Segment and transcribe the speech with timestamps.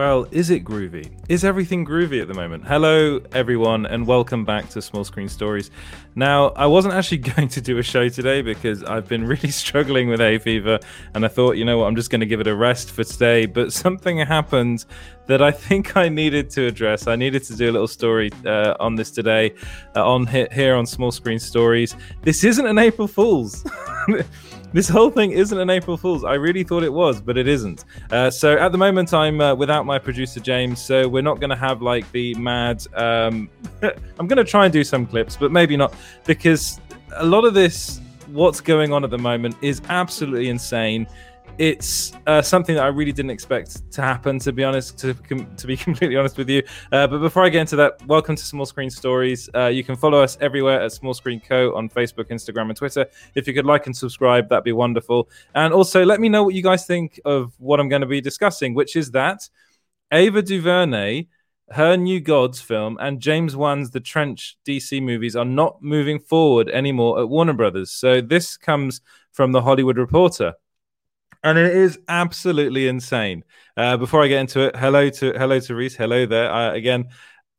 [0.00, 1.10] Well, is it groovy?
[1.28, 2.66] Is everything groovy at the moment?
[2.66, 5.70] Hello, everyone, and welcome back to Small Screen Stories.
[6.14, 10.08] Now, I wasn't actually going to do a show today because I've been really struggling
[10.08, 10.78] with hay fever,
[11.12, 13.04] and I thought, you know what, I'm just going to give it a rest for
[13.04, 13.44] today.
[13.44, 14.86] But something happened
[15.26, 17.06] that I think I needed to address.
[17.06, 19.54] I needed to do a little story uh, on this today,
[19.94, 21.94] uh, on here on Small Screen Stories.
[22.22, 23.66] This isn't an April Fool's.
[24.72, 26.24] This whole thing isn't an April Fool's.
[26.24, 27.84] I really thought it was, but it isn't.
[28.10, 31.50] Uh, so at the moment, I'm uh, without my producer James, so we're not going
[31.50, 32.84] to have like the mad.
[32.94, 33.50] Um,
[33.82, 35.94] I'm going to try and do some clips, but maybe not
[36.24, 36.80] because
[37.16, 41.06] a lot of this, what's going on at the moment, is absolutely insane
[41.58, 44.38] it's uh, something that I really didn't expect to happen.
[44.40, 46.62] To be honest, to to be completely honest with you.
[46.92, 49.48] Uh, but before I get into that, welcome to Small Screen Stories.
[49.54, 53.06] Uh, you can follow us everywhere at Small Screen Co on Facebook, Instagram, and Twitter.
[53.34, 55.28] If you could like and subscribe, that'd be wonderful.
[55.54, 58.20] And also, let me know what you guys think of what I'm going to be
[58.20, 59.48] discussing, which is that
[60.12, 61.26] Ava DuVernay.
[61.72, 66.68] Her New Gods film and James Wan's The Trench DC movies are not moving forward
[66.68, 67.92] anymore at Warner Brothers.
[67.92, 70.54] So, this comes from The Hollywood Reporter
[71.42, 73.44] and it is absolutely insane.
[73.76, 75.96] Uh, before I get into it, hello to hello to Reese.
[75.96, 76.52] Hello there.
[76.52, 77.08] Uh, again,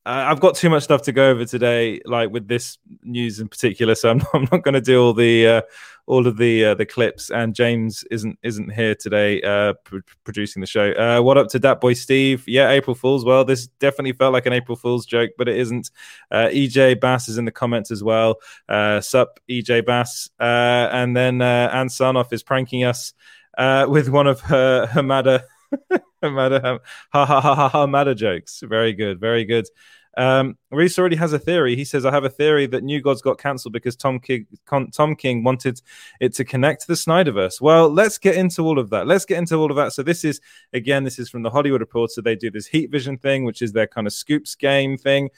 [0.05, 3.93] I've got too much stuff to go over today, like with this news in particular.
[3.93, 5.61] So I'm not, I'm not going to do all the uh,
[6.07, 7.29] all of the uh, the clips.
[7.29, 10.91] And James isn't isn't here today, uh, pr- producing the show.
[10.93, 12.43] Uh, what up to that boy Steve?
[12.47, 13.23] Yeah, April Fools.
[13.23, 15.91] Well, this definitely felt like an April Fools joke, but it isn't.
[16.31, 18.39] Uh, EJ Bass is in the comments as well.
[18.67, 20.29] Uh, sup, EJ Bass.
[20.39, 23.13] Uh, and then uh, Anne Sarnoff is pranking us
[23.57, 25.44] uh, with one of her Hamada
[26.23, 26.80] Hamada
[27.11, 28.61] ha ha ha ha Hamada jokes.
[28.66, 29.67] Very good, very good.
[30.17, 31.75] Um, Reese already has a theory.
[31.75, 34.45] He says, "I have a theory that New Gods got cancelled because Tom King,
[34.91, 35.81] Tom King wanted
[36.19, 39.08] it to connect to the Snyderverse." Well, let's get into all of that.
[39.08, 39.93] Let's get into all of that.
[39.93, 40.42] So this is
[40.73, 42.21] again, this is from the Hollywood Reporter.
[42.21, 45.30] They do this Heat Vision thing, which is their kind of scoops game thing.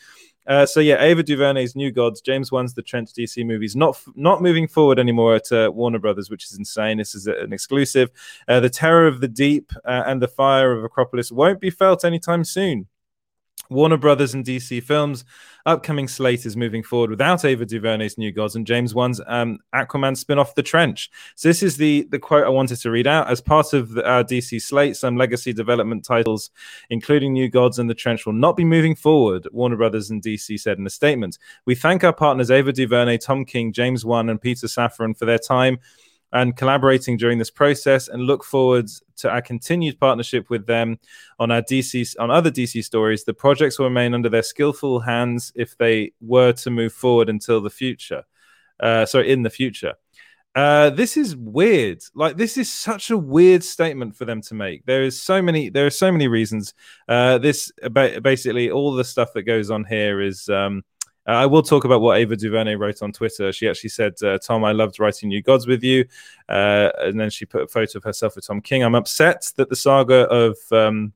[0.46, 4.42] Uh, so yeah, Ava DuVernay's New Gods, James Wan's The Trench DC movies, not not
[4.42, 6.98] moving forward anymore at uh, Warner Brothers, which is insane.
[6.98, 8.10] This is an exclusive.
[8.48, 12.04] Uh, the Terror of the Deep uh, and the Fire of Apokolips won't be felt
[12.04, 12.88] anytime soon.
[13.70, 15.26] Warner Brothers and DC Films
[15.66, 20.18] upcoming slate is moving forward without Ava DuVernay's New Gods and James Wan's um, Aquaman
[20.18, 21.10] spin-off The Trench.
[21.36, 24.08] So this is the the quote I wanted to read out as part of the,
[24.08, 24.98] our DC slate.
[24.98, 26.52] Some legacy development titles,
[26.90, 29.48] including New Gods and The Trench, will not be moving forward.
[29.52, 31.40] Warner Brothers and DC said in a statement.
[31.66, 35.40] We thank our partners Ava DuVernay, Tom King, James Wan, and Peter Safran for their
[35.40, 35.80] time
[36.34, 41.00] and collaborating during this process and look forward to our continued partnership with them
[41.40, 43.24] on our DC on other DC stories.
[43.24, 47.62] The projects will remain under their skillful hands if they were to move forward until
[47.62, 48.24] the future.
[48.80, 49.94] Uh, sorry, in the future.
[50.56, 52.04] Uh, this is weird.
[52.14, 54.86] Like this is such a weird statement for them to make.
[54.86, 55.70] There is so many.
[55.70, 56.74] There are so many reasons.
[57.08, 60.84] Uh, this basically all the stuff that goes on here is um,
[61.28, 63.52] uh, I will talk about what Ava DuVernay wrote on Twitter.
[63.52, 66.06] She actually said, uh, "Tom, I loved writing New Gods with you,"
[66.50, 68.84] uh, and then she put a photo of herself with Tom King.
[68.84, 71.14] I'm upset that the saga of um,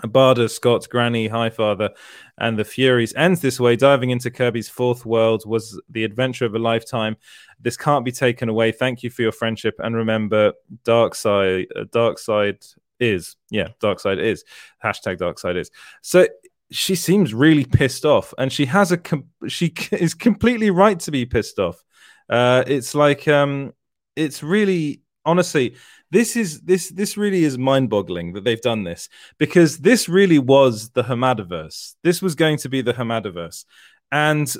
[0.00, 1.90] Barda, Scott, Granny, Highfather,
[2.38, 3.76] and the Furies ends this way.
[3.76, 7.16] Diving into Kirby's fourth world was the adventure of a lifetime.
[7.60, 8.72] This can't be taken away.
[8.72, 10.52] Thank you for your friendship, and remember,
[10.84, 14.44] Darkseid, uh, Darkseid is yeah, Darkseid is
[14.82, 15.70] hashtag Darkseid is.
[16.00, 16.28] So
[16.72, 21.10] she seems really pissed off, and she has a com- she is completely right to
[21.10, 21.82] be pissed off.
[22.28, 23.72] Uh, it's like um,
[24.16, 25.76] it's really honestly
[26.10, 30.90] this is this this really is mind-boggling that they've done this because this really was
[30.90, 31.94] the Hamadaverse.
[32.02, 33.64] This was going to be the Hamadaverse,
[34.10, 34.54] and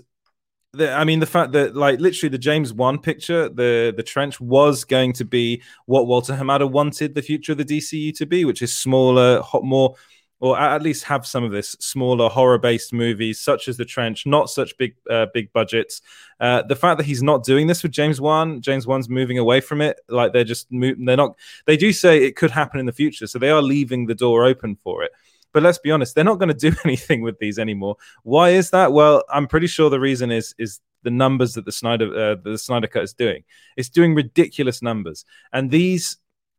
[0.73, 4.41] the, I mean the fact that like literally the James Wan picture, the the trench
[4.41, 8.47] was going to be what Walter Hamada wanted the future of the DCU to be,
[8.47, 9.95] which is smaller, hot, more
[10.43, 14.51] or at least have some of this smaller horror-based movies, such as The Trench, not
[14.51, 16.03] such big uh, big budgets.
[16.41, 19.61] Uh, the fact that he's not doing this with James Wan, James Wan's moving away
[19.61, 20.01] from it.
[20.09, 21.37] Like they're just they're not.
[21.67, 24.45] They do say it could happen in the future, so they are leaving the door
[24.45, 25.13] open for it.
[25.53, 27.97] But let's be honest, they're not going to do anything with these anymore.
[28.25, 28.93] Why is that?
[28.93, 32.59] Well, I'm pretty sure the reason is is the numbers that the Snyder uh, the
[32.59, 33.45] Snyder Cut is doing.
[33.77, 36.17] It's doing ridiculous numbers, and these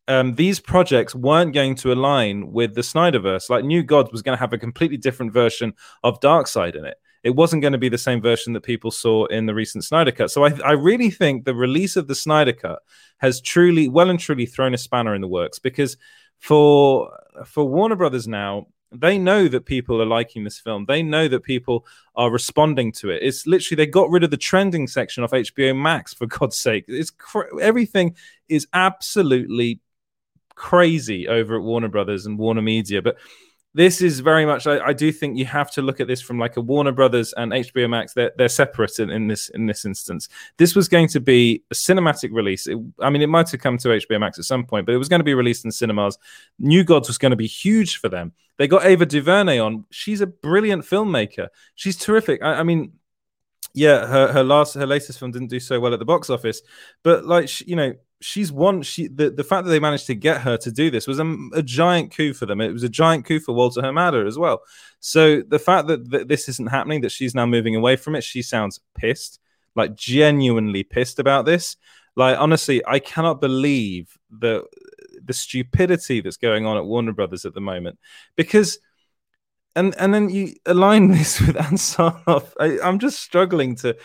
[0.07, 3.49] um, these projects weren't going to align with the Snyderverse.
[3.49, 5.73] Like New Gods was going to have a completely different version
[6.03, 6.97] of Darkseid in it.
[7.23, 10.11] It wasn't going to be the same version that people saw in the recent Snyder
[10.11, 10.29] Cut.
[10.29, 12.79] So I, I really think the release of the Snyder Cut
[13.19, 15.95] has truly, well and truly, thrown a spanner in the works because
[16.39, 20.85] for for Warner Brothers now, they know that people are liking this film.
[20.85, 21.85] They know that people
[22.15, 23.23] are responding to it.
[23.23, 26.83] It's literally they got rid of the trending section of HBO Max for God's sake.
[26.89, 28.15] It's cr- everything
[28.49, 29.79] is absolutely
[30.55, 33.01] crazy over at Warner Brothers and Warner Media.
[33.01, 33.17] But
[33.75, 36.37] this is very much I, I, do think you have to look at this from
[36.37, 38.13] like a Warner Brothers and HBO Max.
[38.13, 40.29] They're they're separate in, in this in this instance.
[40.57, 42.67] This was going to be a cinematic release.
[42.67, 44.99] It, I mean, it might have come to HBO Max at some point, but it
[44.99, 46.17] was going to be released in cinemas.
[46.59, 48.33] New Gods was going to be huge for them.
[48.57, 49.85] They got Ava DuVernay on.
[49.89, 51.47] She's a brilliant filmmaker.
[51.73, 52.43] She's terrific.
[52.43, 52.93] I, I mean,
[53.73, 56.61] yeah, her her last her latest film didn't do so well at the box office,
[57.01, 58.81] but like you know, she's one.
[58.81, 61.37] She the, the fact that they managed to get her to do this was a,
[61.53, 62.61] a giant coup for them.
[62.61, 64.61] It was a giant coup for Walter Hamada as well.
[64.99, 68.23] So the fact that, that this isn't happening, that she's now moving away from it,
[68.23, 69.39] she sounds pissed,
[69.75, 71.75] like genuinely pissed about this.
[72.15, 74.63] Like honestly, I cannot believe the
[75.23, 77.97] the stupidity that's going on at Warner Brothers at the moment
[78.35, 78.79] because
[79.75, 82.53] and and then you align this with Ann Sarnoff.
[82.59, 83.95] I, I'm just struggling to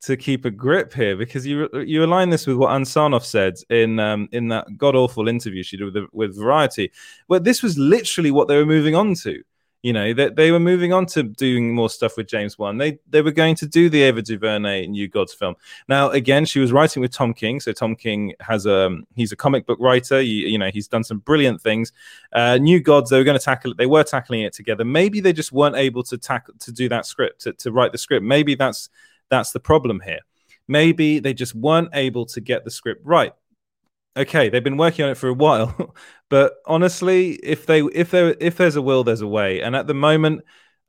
[0.00, 3.54] to keep a grip here because you you align this with what Ann Sarnoff said
[3.70, 6.92] in um, in that god awful interview she did with, with Variety,
[7.26, 9.42] where this was literally what they were moving on to.
[9.82, 12.78] You know that they, they, were moving on to doing more stuff with James Wan.
[12.78, 15.54] They they were going to do the Ava DuVernay New Gods film.
[15.88, 19.36] Now again, she was writing with Tom King, so Tom King has a he's a
[19.36, 20.20] comic book writer.
[20.20, 21.92] You, you know he's done some brilliant things.
[22.32, 23.76] Uh, New Gods they were going to tackle it.
[23.76, 24.84] They were tackling it together.
[24.84, 27.98] Maybe they just weren't able to tackle to do that script to, to write the
[27.98, 28.24] script.
[28.24, 28.90] Maybe that's
[29.30, 30.20] that's the problem here.
[30.66, 33.32] Maybe they just weren't able to get the script right.
[34.16, 35.94] Okay, they've been working on it for a while,
[36.28, 39.60] but honestly, if they if there if there's a will, there's a way.
[39.60, 40.42] And at the moment,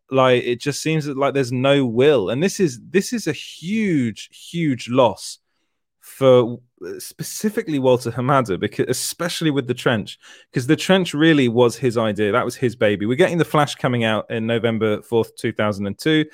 [0.09, 4.29] like it just seems like there's no will, and this is this is a huge
[4.51, 5.39] huge loss
[6.01, 6.59] for
[6.97, 10.17] specifically Walter Hamada, because especially with the trench,
[10.51, 12.31] because the trench really was his idea.
[12.31, 13.05] That was his baby.
[13.05, 16.25] We're getting the Flash coming out in November fourth, two thousand and two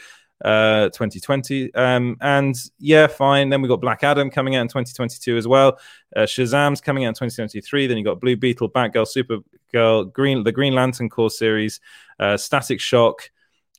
[0.44, 5.38] uh 2020 um and yeah fine then we got black adam coming out in 2022
[5.38, 5.80] as well
[6.18, 10.52] uh, shazam's coming out in 2023 then you got blue beetle batgirl supergirl green the
[10.52, 11.80] green lantern Corps series
[12.20, 13.32] uh static shock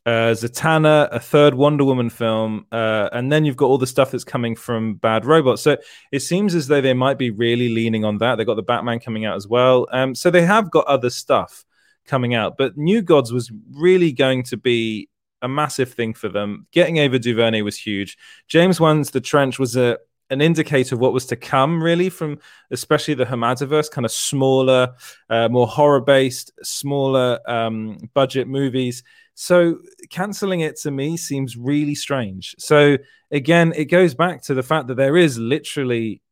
[0.07, 4.13] uh, Zatanna, a third Wonder Woman film, uh, and then you've got all the stuff
[4.13, 5.59] that's coming from Bad Robot.
[5.59, 5.77] So
[6.13, 8.37] it seems as though they might be really leaning on that.
[8.37, 9.89] They've got the Batman coming out as well.
[9.91, 11.65] Um, so they have got other stuff
[12.07, 12.57] coming out.
[12.57, 15.09] But New Gods was really going to be
[15.43, 16.67] a massive thing for them.
[16.73, 18.17] Getting Ava DuVernay was huge.
[18.49, 19.99] James Wan's The Trench was a
[20.31, 22.39] an indicator of what was to come, really, from
[22.71, 24.95] especially the Hamadaverse, kind of smaller,
[25.31, 29.05] uh, more horror based, smaller um, budget movies.
[29.35, 29.79] So
[30.11, 32.55] canceling it to me seems really strange.
[32.59, 32.97] So
[33.31, 36.23] again, it goes back to the fact that there is literally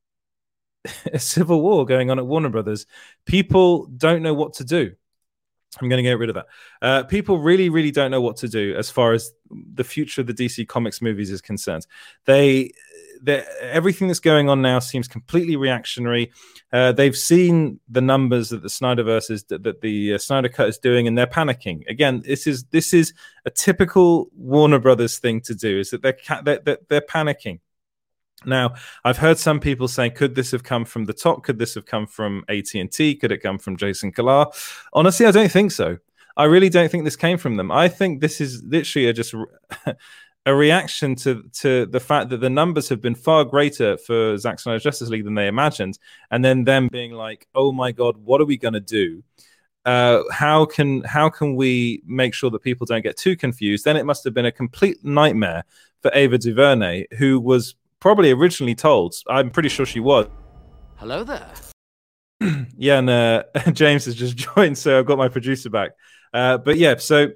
[1.12, 2.86] a civil war going on at Warner Brothers.
[3.26, 4.94] People don't know what to do.
[5.80, 6.46] I'm going to get rid of that.
[6.82, 10.26] Uh, people really, really don't know what to do as far as the future of
[10.26, 11.86] the DC Comics movies is concerned.
[12.24, 12.72] They,
[13.60, 16.32] everything that's going on now seems completely reactionary.
[16.72, 20.78] Uh, they've seen the numbers that the Snyderverse is that, the uh, Snyder Cut is
[20.78, 21.88] doing, and they're panicking.
[21.88, 23.12] Again, this is this is
[23.44, 25.78] a typical Warner Brothers thing to do.
[25.78, 27.60] Is that they're they're, they're panicking.
[28.46, 28.74] Now,
[29.04, 31.42] I've heard some people saying, could this have come from the top?
[31.42, 33.14] Could this have come from AT and T?
[33.14, 34.46] Could it come from Jason Kilar?
[34.92, 35.98] Honestly, I don't think so.
[36.36, 37.70] I really don't think this came from them.
[37.70, 39.34] I think this is literally a, just
[40.46, 44.58] a reaction to to the fact that the numbers have been far greater for Zack
[44.58, 45.98] Snyder's Justice League than they imagined,
[46.30, 49.22] and then them being like, "Oh my God, what are we going to do?"
[49.84, 53.84] Uh, how can how can we make sure that people don't get too confused?
[53.84, 55.64] Then it must have been a complete nightmare
[56.02, 57.74] for Ava DuVernay, who was
[58.04, 59.14] probably originally told.
[59.30, 60.26] I'm pretty sure she was.
[60.96, 61.50] Hello there.
[62.76, 65.92] yeah, and uh, James has just joined, so I've got my producer back.
[66.34, 67.28] Uh, but yeah, so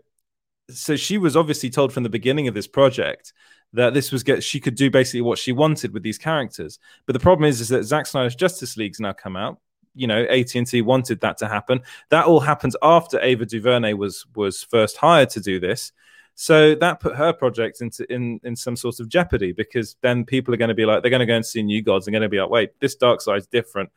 [0.69, 3.33] so she was obviously told from the beginning of this project
[3.73, 6.79] that this was get she could do basically what she wanted with these characters.
[7.07, 9.59] But the problem is, is that Zack Snyder's Justice League's now come out.
[9.95, 11.81] You know, AT and T wanted that to happen.
[12.11, 15.93] That all happens after Ava DuVernay was was first hired to do this.
[16.41, 20.55] So that put her project into in in some sort of jeopardy because then people
[20.55, 22.23] are going to be like they're going to go and see New Gods and going
[22.23, 23.91] to be like, wait, this Darkseid's different,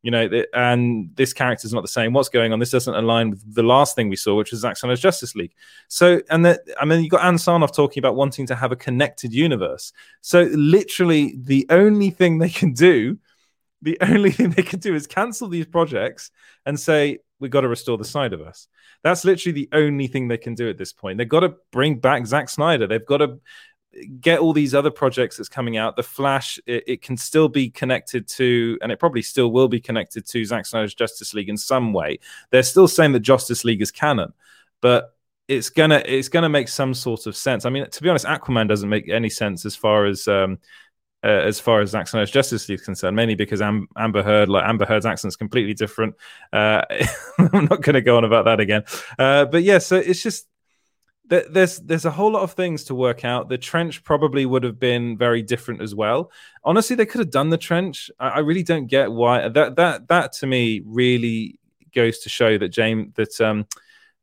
[0.00, 2.14] you know, and this character's not the same.
[2.14, 2.58] What's going on?
[2.58, 5.52] This doesn't align with the last thing we saw, which was Zack Snyder's Justice League.
[5.88, 8.76] So, and that I mean, you've got Ann Sarnoff talking about wanting to have a
[8.76, 9.92] connected universe.
[10.22, 13.18] So, literally, the only thing they can do,
[13.82, 16.30] the only thing they can do is cancel these projects
[16.64, 18.68] and say we've got to restore the Snyderverse.
[19.02, 21.18] That's literally the only thing they can do at this point.
[21.18, 22.86] They've got to bring back Zack Snyder.
[22.86, 23.40] They've got to
[24.20, 25.96] get all these other projects that's coming out.
[25.96, 29.80] The Flash, it, it, can still be connected to, and it probably still will be
[29.80, 32.20] connected to Zack Snyder's Justice League in some way.
[32.50, 34.32] They're still saying that Justice League is canon,
[34.80, 35.14] but
[35.48, 37.66] it's gonna it's gonna make some sort of sense.
[37.66, 40.58] I mean, to be honest, Aquaman doesn't make any sense as far as um,
[41.24, 44.48] uh, as far as Zack Snyder's Justice League is concerned, mainly because Am- Amber Heard,
[44.48, 46.14] like Amber Heard's accent is completely different.
[46.52, 46.82] Uh,
[47.38, 48.84] I'm not going to go on about that again.
[49.18, 50.46] Uh, but yeah, so it's just
[51.24, 53.48] there's there's a whole lot of things to work out.
[53.48, 56.30] The trench probably would have been very different as well.
[56.64, 58.10] Honestly, they could have done the trench.
[58.18, 61.58] I, I really don't get why that that that to me really
[61.94, 63.66] goes to show that James that um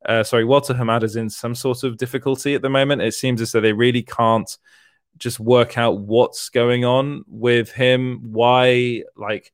[0.05, 3.01] uh, sorry Walter Hamada's in some sort of difficulty at the moment.
[3.01, 4.57] It seems as though they really can't
[5.19, 8.19] just work out what's going on with him.
[8.31, 9.51] Why like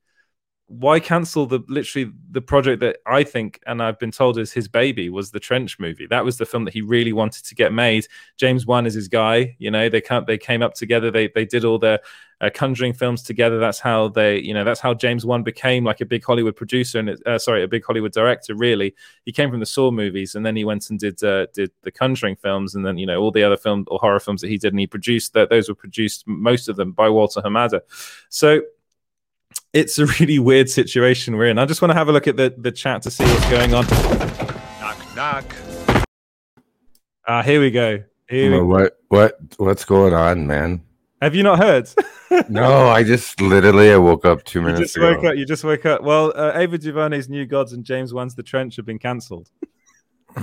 [0.67, 4.67] why cancel the literally the project that I think and I've been told is his
[4.67, 6.07] baby was the Trench movie.
[6.07, 8.07] That was the film that he really wanted to get made.
[8.37, 9.55] James Wan is his guy.
[9.59, 11.11] You know, they can't they came up together.
[11.11, 11.99] They they did all their
[12.41, 13.59] uh, Conjuring films together.
[13.59, 16.97] That's how they you know that's how James Wan became like a big Hollywood producer
[16.97, 18.55] and uh, sorry a big Hollywood director.
[18.55, 21.71] Really, he came from the Saw movies and then he went and did uh, did
[21.83, 24.49] the Conjuring films and then you know all the other film or horror films that
[24.49, 27.81] he did and he produced that those were produced most of them by Walter Hamada.
[28.29, 28.61] So
[29.75, 31.59] it's a really weird situation we're in.
[31.59, 33.73] I just want to have a look at the, the chat to see what's going
[33.73, 33.85] on.
[34.79, 35.55] Knock, knock.
[37.27, 38.01] Ah, uh, here we go.
[38.29, 40.81] Here we what what what's going on, man?
[41.21, 41.89] Have you not heard?
[42.49, 45.15] no, I just literally I woke up two minutes you just ago.
[45.15, 46.03] Woke up, you just woke up.
[46.03, 49.49] Well, uh, Ava DuVernay's New Gods and James Wan's The Trench have been cancelled.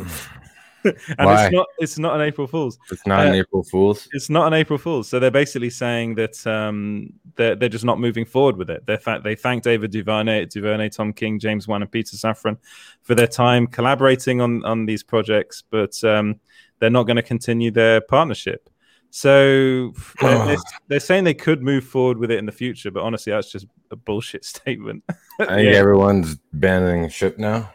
[0.85, 1.45] and Why?
[1.47, 2.79] it's not it's not an April Fool's.
[2.91, 4.09] It's not uh, an April Fool's.
[4.13, 5.09] It's not an April Fool's.
[5.09, 8.85] So they're basically saying that um, they're they're just not moving forward with it.
[8.87, 12.57] They fa- they thank David Duvernay, Duvernay, Tom King, James Wan, and Peter Safran
[13.03, 16.41] for their time collaborating on on these projects, but um,
[16.79, 18.69] they're not going to continue their partnership.
[19.11, 20.57] So they're,
[20.89, 23.67] they're, saying they could move forward with it in the future, but honestly, that's just
[23.91, 25.05] a bullshit statement.
[25.09, 25.79] I think yeah.
[25.79, 27.71] everyone's banning ship now.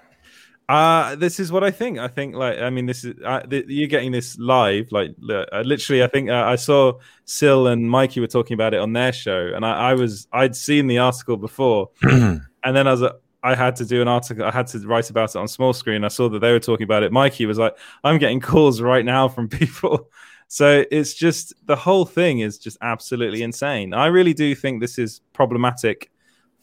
[0.69, 1.97] Uh this is what I think.
[1.97, 5.61] I think like I mean this is uh, th- you're getting this live like uh,
[5.63, 9.13] literally I think uh, I saw Sil and Mikey were talking about it on their
[9.13, 13.13] show and I, I was I'd seen the article before and then I was uh,
[13.43, 16.03] I had to do an article I had to write about it on small screen.
[16.03, 17.13] I saw that they were talking about it.
[17.13, 20.09] Mikey was like I'm getting calls right now from people.
[20.49, 23.93] So it's just the whole thing is just absolutely insane.
[23.93, 26.11] I really do think this is problematic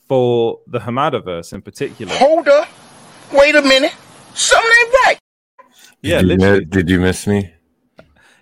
[0.08, 2.14] for the Hamadaverse in particular.
[2.16, 2.68] Hold up.
[3.32, 3.92] Wait a minute.
[4.34, 5.18] Something ain't right.
[6.02, 7.52] Yeah, did you, miss, did you miss me?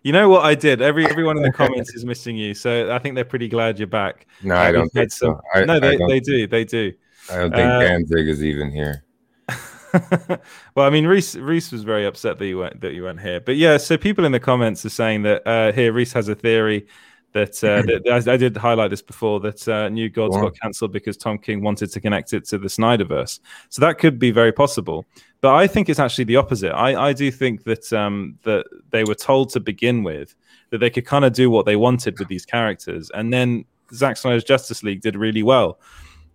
[0.03, 0.83] You know what I did?
[0.83, 3.87] Every everyone in the comments is missing you, so I think they're pretty glad you're
[3.87, 4.27] back.
[4.43, 5.61] No, I don't think some, so.
[5.61, 6.47] I, no, they, they do.
[6.47, 6.93] They do.
[7.31, 9.05] I don't think uh, Danzig is even here.
[10.75, 13.41] well, I mean, Reese Reese was very upset that you went that you went here,
[13.41, 13.77] but yeah.
[13.77, 16.89] So people in the comments are saying that uh, here Reese has a theory
[17.33, 20.93] that, uh, that I, I, did highlight this before that uh, New Gods got cancelled
[20.93, 23.41] because Tom King wanted to connect it to the Snyderverse.
[23.71, 25.07] So that could be very possible.
[25.41, 26.73] But I think it's actually the opposite.
[26.73, 30.35] I, I do think that um, that they were told to begin with
[30.71, 34.17] that they could kind of do what they wanted with these characters, and then Zack
[34.19, 35.81] Snyder's Justice League did really well.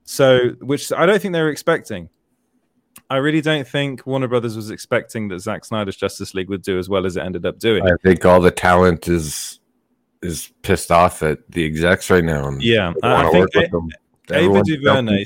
[0.03, 2.09] So, which I don't think they were expecting.
[3.09, 6.77] I really don't think Warner Brothers was expecting that Zack Snyder's Justice League would do
[6.77, 7.83] as well as it ended up doing.
[7.85, 9.59] I think all the talent is
[10.27, 12.51] is pissed off at the execs right now.
[12.59, 13.49] yeah, I think
[14.31, 15.25] Ava DuVernay.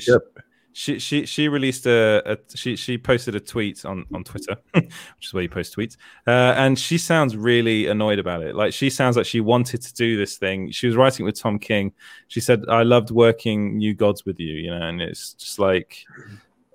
[0.74, 4.90] She, she she released a, a, she she posted a tweet on on Twitter, which
[5.22, 8.54] is where you post tweets, uh, and she sounds really annoyed about it.
[8.54, 10.70] Like she sounds like she wanted to do this thing.
[10.70, 11.92] She was writing with Tom King.
[12.28, 16.06] She said, "I loved working New Gods with you," you know, and it's just like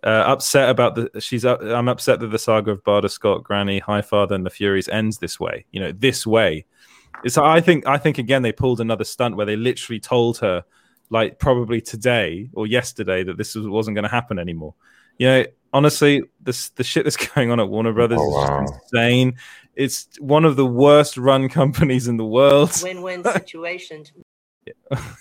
[0.03, 3.81] uh, upset about the she's uh, I'm upset that the saga of Barda Scott, Granny,
[3.81, 5.65] Highfather, and the Furies ends this way.
[5.71, 6.65] You know, this way
[7.23, 10.63] it's I think I think again they pulled another stunt where they literally told her
[11.09, 14.73] like probably today or yesterday that this was, wasn't going to happen anymore.
[15.17, 18.63] You know, honestly, this the shit that's going on at Warner Brothers oh, wow.
[18.63, 19.35] is insane.
[19.75, 22.71] It's one of the worst run companies in the world.
[22.83, 24.05] Win-win situation.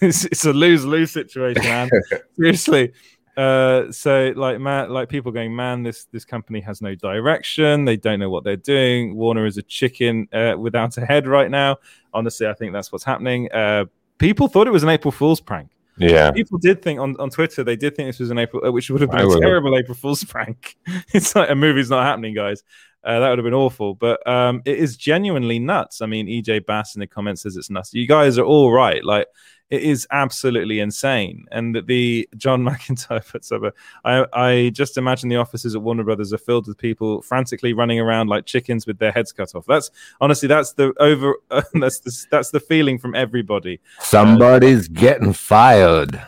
[0.01, 1.91] it's, it's a lose-lose situation, man.
[2.37, 2.93] Seriously,
[3.37, 7.85] uh, so like man, like people going, man, this this company has no direction.
[7.85, 9.15] They don't know what they're doing.
[9.15, 11.77] Warner is a chicken uh, without a head right now.
[12.15, 13.53] Honestly, I think that's what's happening.
[13.53, 13.87] Uh,
[14.19, 15.71] people thought it was an April Fool's prank.
[15.99, 18.73] Yeah, people did think on, on Twitter they did think this was an April, uh,
[18.73, 20.77] which would have been a terrible April Fool's prank.
[21.13, 22.63] it's like a movie's not happening, guys.
[23.05, 26.03] Uh, that would have been awful, but um, it is genuinely nuts.
[26.03, 27.95] I mean, EJ Bass in the comments says it's nuts.
[27.95, 29.05] You guys are all right.
[29.05, 29.29] Like
[29.71, 31.47] it is absolutely insane.
[31.51, 33.73] And the John McIntyre puts up a,
[34.05, 38.01] I, I just imagine the offices at Warner Brothers are filled with people frantically running
[38.01, 39.67] around like chickens with their heads cut off.
[39.67, 43.81] That's honestly, that's the over, uh, that's the, that's the feeling from everybody.
[44.01, 46.23] Somebody's uh, getting fired.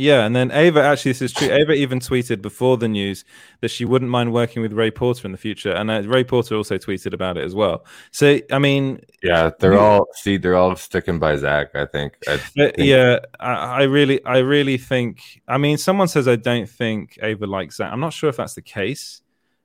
[0.00, 1.52] Yeah, and then Ava actually this is true.
[1.52, 3.22] Ava even tweeted before the news
[3.60, 6.54] that she wouldn't mind working with Ray Porter in the future, and uh, Ray Porter
[6.56, 7.84] also tweeted about it as well.
[8.10, 11.74] So I mean, Yeah, they're all see, they're all sticking by Zach.
[11.74, 12.16] I think.
[12.26, 15.42] I think- yeah, I, I really, I really think.
[15.46, 17.92] I mean, someone says I don't think Ava likes Zach.
[17.92, 19.20] I'm not sure if that's the case.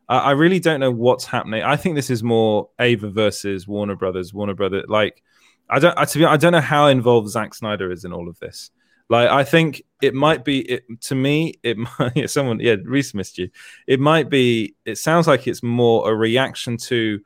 [0.09, 1.63] I, I really don't know what's happening.
[1.63, 4.33] I think this is more Ava versus Warner Brothers.
[4.33, 5.23] Warner Brother, like,
[5.69, 5.97] I don't.
[5.97, 8.69] I, to be, I don't know how involved Zack Snyder is in all of this.
[9.09, 10.59] Like, I think it might be.
[10.61, 12.29] It to me, it might.
[12.29, 13.49] Someone, yeah, Reese missed you.
[13.87, 14.75] It might be.
[14.85, 17.21] It sounds like it's more a reaction to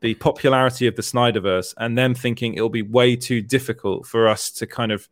[0.00, 4.50] the popularity of the Snyderverse and them thinking it'll be way too difficult for us
[4.50, 5.06] to kind of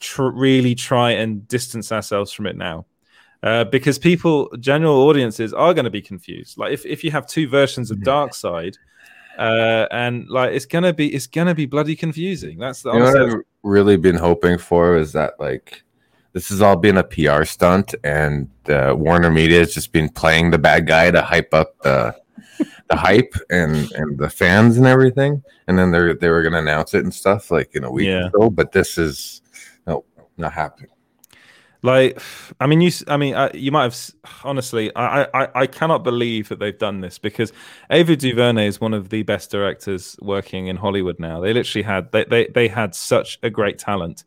[0.00, 2.84] tr- really try and distance ourselves from it now.
[3.44, 6.58] Uh, because people, general audiences, are going to be confused.
[6.58, 8.76] Like if, if you have two versions of Darkseid,
[9.38, 12.58] uh, and like it's gonna be it's gonna be bloody confusing.
[12.58, 15.82] That's the You know what honestly, I've really been hoping for is that like
[16.32, 20.50] this has all been a PR stunt, and uh, Warner Media has just been playing
[20.50, 22.14] the bad guy to hype up the
[22.88, 25.42] the hype and and the fans and everything.
[25.68, 28.28] And then they they were gonna announce it and stuff like in a week Yeah.
[28.34, 28.50] or so.
[28.50, 29.42] But this is
[29.86, 30.04] no
[30.36, 30.90] not happening.
[31.82, 32.20] Like
[32.60, 34.10] I mean you I mean uh, you might have
[34.44, 37.52] honestly I, I I cannot believe that they've done this because
[37.90, 41.40] Ava DuVernay is one of the best directors working in Hollywood now.
[41.40, 44.24] They literally had they they, they had such a great talent.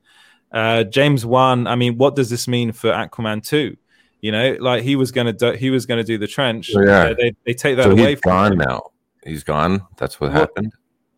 [0.51, 3.77] Uh, James Wan, I mean, what does this mean for Aquaman two?
[4.21, 6.71] You know, like he was gonna do, he was gonna do the trench.
[6.75, 7.09] Oh, yeah.
[7.09, 8.57] They, they, they take that So away he's from gone him.
[8.59, 8.91] now.
[9.23, 9.85] He's gone.
[9.97, 10.73] That's what Well, happened.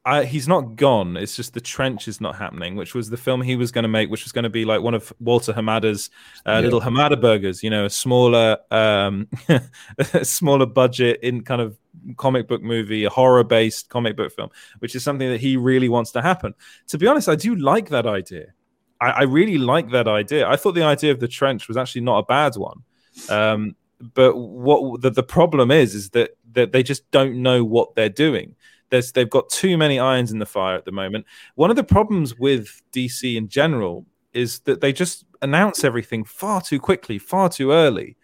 [0.07, 1.17] I, he's not gone.
[1.17, 3.89] It's just the trench is not happening, which was the film he was going to
[3.89, 6.09] make, which was going to be like one of Walter Hamada's
[6.45, 6.59] uh, Yeah.
[6.61, 7.61] little Hamada burgers.
[7.61, 9.27] You know, a smaller, um,
[10.13, 11.77] a smaller budget in kind of
[12.15, 14.49] comic book movie, a horror based comic book film,
[14.79, 16.53] which is something that he really wants to happen.
[16.87, 18.53] To be honest, I do like that idea.
[19.01, 20.47] I, I really like that idea.
[20.47, 22.83] I thought the idea of the trench was actually not a bad one.
[23.29, 23.75] Um,
[24.13, 28.09] but what the, the problem is is that, that they just don't know what they're
[28.27, 28.55] doing
[28.89, 31.25] there's they've got too many irons in the fire at the moment.
[31.55, 36.61] One of the problems with DC in general is that they just announce everything far
[36.61, 38.17] too quickly, far too early.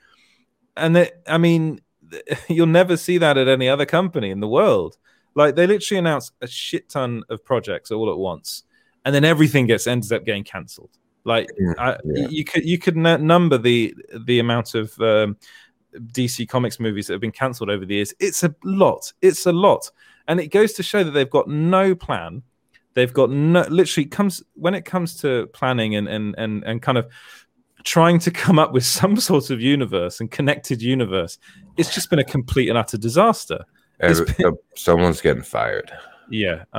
[0.78, 1.82] And that I mean,
[2.48, 4.98] you'll never see that at any other company in the world.
[5.36, 8.64] Like they literally announce a shit ton of projects all at once,
[9.06, 10.92] and then everything gets ends up getting cancelled.
[11.26, 12.28] Like Mm, I, yeah.
[12.30, 13.96] you could you could n- number the
[14.26, 15.38] the amount of um,
[15.96, 18.14] DC Comics movies that have been cancelled over the years.
[18.20, 19.12] It's a lot.
[19.22, 19.90] It's a lot,
[20.28, 22.44] and it goes to show that they've got no plan.
[22.94, 26.98] They've got no literally comes when it comes to planning and and and and kind
[26.98, 27.08] of
[27.84, 31.38] trying to come up with some sort of universe and connected universe.
[31.78, 33.66] It's just been a complete and utter disaster.
[34.00, 35.92] Every- uh, someone's getting fired.
[36.30, 36.78] Yeah, uh,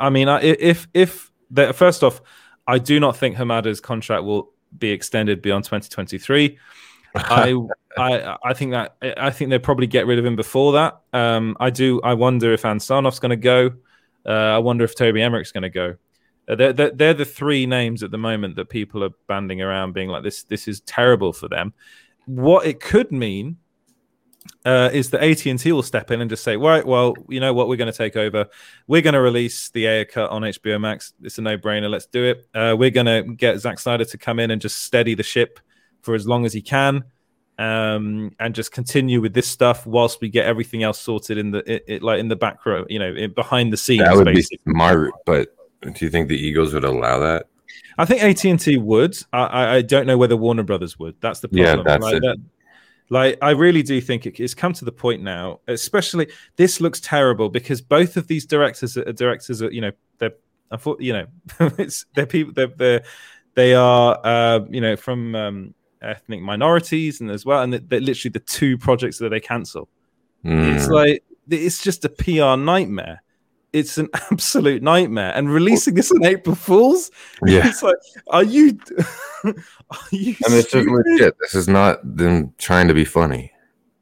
[0.00, 2.20] I, I mean, I, if if the, first off,
[2.66, 6.58] I do not think Hamada's contract will be extended beyond 2023.
[7.16, 7.54] I,
[7.96, 11.00] I I think that I think they'll probably get rid of him before that.
[11.12, 12.00] Um, I do.
[12.02, 13.72] I wonder if Ann Sarnoff's going to go.
[14.26, 15.94] Uh, I wonder if Toby Emmerich's going to go.
[16.48, 19.92] Uh, they're, they're, they're the three names at the moment that people are banding around,
[19.92, 21.72] being like, "This this is terrible for them."
[22.26, 23.56] What it could mean
[24.64, 27.40] uh, is that AT and T will step in and just say, "Right, well, you
[27.40, 27.68] know what?
[27.68, 28.46] We're going to take over.
[28.86, 31.14] We're going to release the Ayer cut on HBO Max.
[31.22, 31.88] It's a no-brainer.
[31.88, 32.48] Let's do it.
[32.54, 35.60] Uh, we're going to get Zack Snyder to come in and just steady the ship
[36.06, 37.04] for as long as he can,
[37.58, 41.58] um, and just continue with this stuff whilst we get everything else sorted in the
[41.70, 44.04] it, it, like in the back row, you know, in, behind the scenes.
[44.04, 45.48] That would be smart, but
[45.82, 47.48] do you think the Eagles would allow that?
[47.98, 49.16] I think AT and T would.
[49.32, 51.16] I, I, don't know whether Warner Brothers would.
[51.20, 51.84] That's the Yeah, problem.
[51.86, 52.22] that's like, it.
[52.22, 52.38] that-
[53.08, 55.60] like I really do think it, it's come to the point now.
[55.68, 60.34] Especially this looks terrible because both of these directors are directors are you know they're
[60.72, 61.26] I thought you know
[61.78, 63.04] it's they're people they're, they're
[63.54, 65.74] they are uh, you know from um,
[66.06, 69.88] ethnic minorities and as well and they're literally the two projects that they cancel.
[70.44, 70.90] It's Mm.
[70.90, 73.22] like it's just a PR nightmare.
[73.72, 75.32] It's an absolute nightmare.
[75.34, 77.10] And releasing this on April Fools,
[77.44, 77.66] yeah.
[77.68, 77.96] it's like,
[78.28, 78.78] are you?
[79.44, 79.54] are
[80.12, 80.34] you?
[80.44, 81.04] And it's just stupid?
[81.06, 81.34] legit.
[81.40, 83.52] This is not them trying to be funny.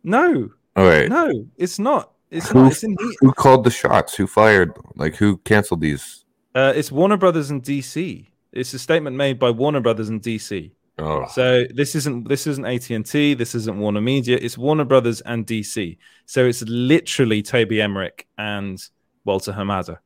[0.04, 1.08] No, All right.
[1.08, 2.12] no, it's not.
[2.30, 2.72] It's Who- not.
[2.72, 2.84] It's.
[3.20, 4.14] Who called the shots?
[4.14, 4.72] Who fired?
[4.96, 6.24] Like who canceled these?
[6.54, 8.26] Uh, it's Warner Brothers and DC.
[8.52, 10.70] It's a statement made by Warner Brothers and DC.
[10.98, 13.34] Oh, So this isn't this isn't AT and T.
[13.34, 14.38] This isn't Warner Media.
[14.40, 15.98] It's Warner Brothers and DC.
[16.26, 18.80] So it's literally Toby Emmerich and
[19.24, 19.98] Walter Hamada.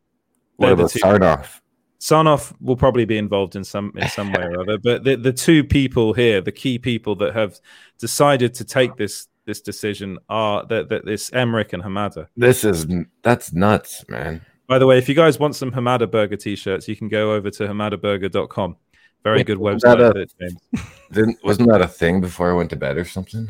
[0.57, 1.61] what about Sarnoff?
[2.01, 5.33] Sarnoff will probably be involved in some in some way or other, but the, the
[5.33, 7.61] two people here, the key people that have
[7.98, 12.29] decided to take this this decision are that that this Emmerich and Hamada.
[12.37, 12.87] This is
[13.22, 14.40] that's nuts, man.
[14.68, 17.51] By the way, if you guys want some Hamada Burger t-shirts, you can go over
[17.51, 18.77] to hamadaburger.com.
[19.24, 20.11] Very Wait, good that website.
[20.11, 20.61] a- that James.
[21.12, 23.48] Didn't wasn't that a thing before I went to bed or something?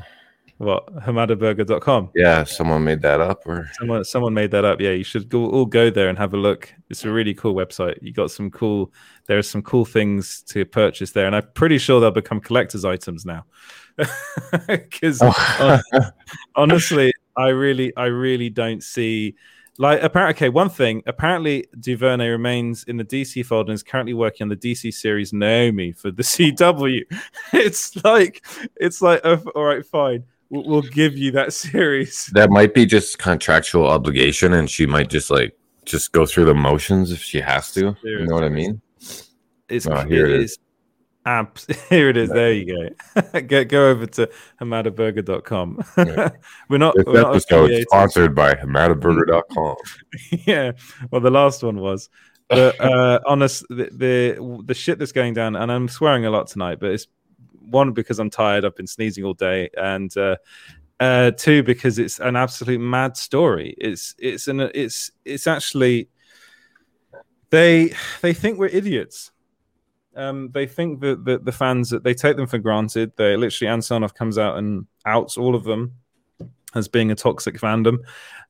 [0.59, 2.11] What hamadaburger.com.
[2.16, 4.81] Yeah, someone made that up or Someone someone made that up.
[4.81, 6.72] Yeah, you should go all go there and have a look.
[6.90, 7.98] It's a really cool website.
[8.02, 8.92] You got some cool.
[9.26, 12.85] There are some cool things to purchase there, and I'm pretty sure they'll become collectors'
[12.85, 13.44] items now.
[14.66, 15.81] Because Oh.
[16.57, 19.35] honestly, I really, I really don't see.
[19.80, 21.02] Like, apparently, okay, one thing.
[21.06, 25.32] Apparently, Duvernay remains in the DC fold and is currently working on the DC series
[25.32, 27.02] Naomi for the CW.
[27.52, 28.44] It's like,
[28.76, 32.26] it's like, uh, all right, fine, we'll, we'll give you that series.
[32.34, 36.54] that might be just contractual obligation and she might just like just go through the
[36.54, 37.96] motions if she has to.
[38.02, 38.80] You know what I mean?
[39.68, 40.58] It's Oh, here it it is.
[41.26, 42.31] Abs- here it is.
[42.31, 43.40] There you go.
[43.40, 45.85] go, go over to hamadaburger.com.
[45.98, 46.31] Yeah.
[46.68, 47.88] we're not, This we're not episode affiliated.
[47.88, 49.76] sponsored by hamadaburger.com.
[50.46, 50.72] yeah.
[51.11, 52.09] Well, the last one was.
[52.48, 56.46] But uh, honest, the, the the shit that's going down, and I'm swearing a lot
[56.46, 57.07] tonight, but it's
[57.61, 58.64] one because I'm tired.
[58.64, 60.37] I've been sneezing all day, and uh,
[60.98, 63.74] uh, two because it's an absolute mad story.
[63.76, 66.09] It's it's an it's it's actually
[67.50, 69.31] they they think we're idiots.
[70.18, 73.12] Um, they think that the, the fans that they take them for granted.
[73.16, 75.94] They literally Ann Sarnoff comes out and outs all of them
[76.74, 77.98] as being a toxic fandom.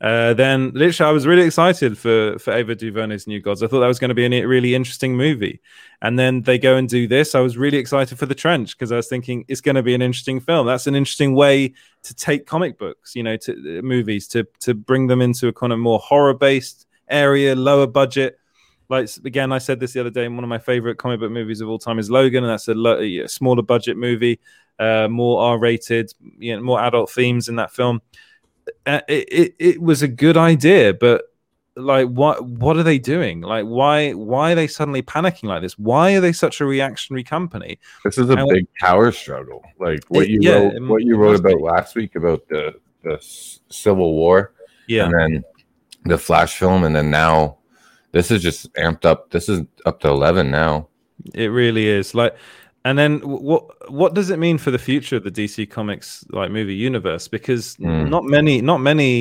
[0.01, 3.63] Uh, then literally, I was really excited for for Ava DuVernay's New Gods.
[3.63, 5.61] I thought that was going to be a really interesting movie.
[6.01, 7.35] And then they go and do this.
[7.35, 9.95] I was really excited for the Trench because I was thinking it's going to be
[9.95, 10.67] an interesting film.
[10.67, 14.75] That's an interesting way to take comic books, you know, to uh, movies to to
[14.75, 18.39] bring them into a kind of more horror based area, lower budget.
[18.89, 20.27] Like again, I said this the other day.
[20.29, 22.75] One of my favorite comic book movies of all time is Logan, and that's a,
[22.75, 24.41] lo- a smaller budget movie,
[24.79, 28.01] uh, more R rated, you know, more adult themes in that film
[28.87, 31.23] uh, it, it it was a good idea, but
[31.77, 33.41] like what what are they doing?
[33.41, 35.79] Like why why are they suddenly panicking like this?
[35.79, 37.79] Why are they such a reactionary company?
[38.05, 39.63] This is a And- big power struggle.
[39.79, 41.51] Like what It- you yeah, wrote, it what you wrote must be.
[41.53, 42.75] about last week about the
[43.05, 43.19] the
[43.71, 44.53] Civil War,
[44.87, 45.45] Yeah, and then
[46.05, 47.58] the Flash film, and then now
[48.19, 49.31] this is just amped up.
[49.31, 50.89] This is up to eleven now.
[51.35, 52.15] it really is.
[52.15, 52.35] Like
[52.85, 53.63] and then what
[54.01, 57.29] what does it mean for the future of the DC Comics like movie universe?
[57.29, 58.09] Because Mm.
[58.15, 59.13] not many not many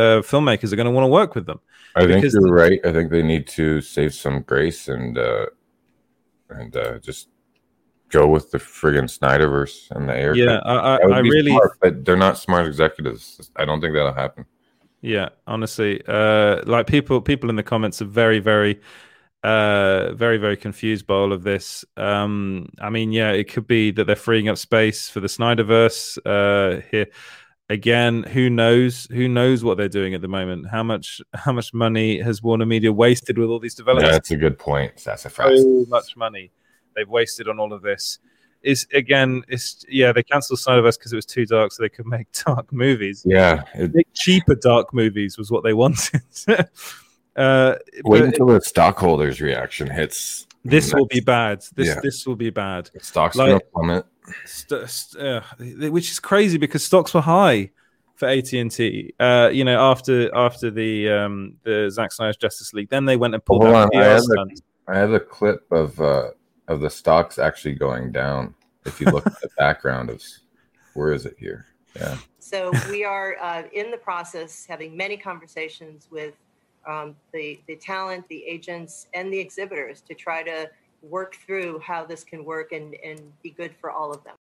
[0.00, 1.60] uh, filmmakers are going to want to work with them.
[1.96, 2.80] I think you're right.
[2.88, 5.46] I think they need to save some grace and uh
[6.58, 7.28] and uh just
[8.10, 10.34] go with the friggin' Snyderverse and the air.
[10.34, 13.50] Yeah, I I, I really smart, but they're not smart executives.
[13.60, 14.44] I don't think that'll happen.
[15.00, 18.80] Yeah, honestly, uh, like people, people in the comments are very, very,
[19.44, 21.84] uh, very, very confused by all of this.
[21.96, 26.18] Um, I mean, yeah, it could be that they're freeing up space for the Snyderverse.
[26.26, 27.06] Uh, here,
[27.70, 29.06] again, who knows?
[29.12, 30.68] Who knows what they're doing at the moment?
[30.68, 34.30] How much, how much money has Warner Media wasted with all these developments Yeah, that's
[34.32, 35.62] a good point, Sassafras.
[35.62, 36.50] so much money
[36.96, 38.18] they've wasted on all of this.
[38.62, 42.06] Is again, it's yeah, they cancelled Snyderverse because it was too dark, so they could
[42.06, 46.22] make dark movies Yeah, it, cheaper dark movies was what they wanted.
[47.36, 50.46] uh, wait until the stockholders' reaction hits.
[50.64, 51.62] this will be bad.
[51.76, 52.00] This Yeah.
[52.02, 52.90] this will be bad.
[53.00, 54.06] stocks like- gonna plummet.
[54.44, 55.40] St- st- uh,
[55.90, 57.70] which is crazy because stocks were high
[58.16, 59.14] for AT and T.
[59.18, 63.32] Uh, you know, after after the um, the Zack Snyder's Justice League, then they went
[63.34, 64.46] and pulled Hold out the I have a-
[64.92, 66.30] I have a clip of uh
[66.68, 68.54] of the stocks actually going down.
[68.84, 70.22] If you look at the background of
[70.94, 71.66] where is it here?
[71.96, 72.16] Yeah.
[72.38, 76.34] So we are uh, in the process, having many conversations with
[76.86, 80.70] um, the the talent, the agents, and the exhibitors to try to
[81.02, 84.36] work through how this can work and and be good for all of them.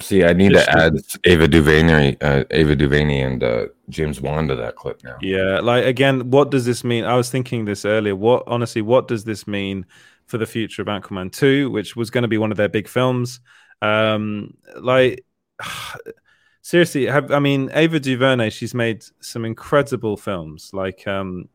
[0.00, 4.48] See, I need Just- to add Ava DuVernay, uh, Ava DuVernay, and uh, James Wan
[4.48, 5.16] to that clip now.
[5.20, 7.04] Yeah, like again, what does this mean?
[7.04, 8.16] I was thinking this earlier.
[8.16, 9.86] What honestly, what does this mean
[10.32, 12.88] for the future of Aquaman 2, which was going to be one of their big
[12.88, 13.40] films?
[13.82, 15.26] Um, like
[16.62, 20.70] seriously, have I mean Ava DuVernay, she's made some incredible films.
[20.72, 21.50] Like um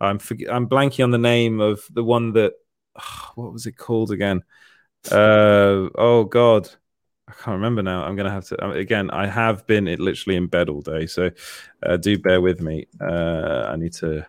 [0.00, 0.18] I'm
[0.50, 2.54] I'm blanking on the name of the one that
[3.36, 4.42] what was it called again?
[5.12, 6.68] Uh oh god.
[7.28, 8.02] I can't remember now.
[8.02, 9.10] I'm gonna have to um, again.
[9.10, 11.30] I have been it literally in bed all day, so
[11.84, 12.88] uh, do bear with me.
[13.00, 14.26] Uh, I need to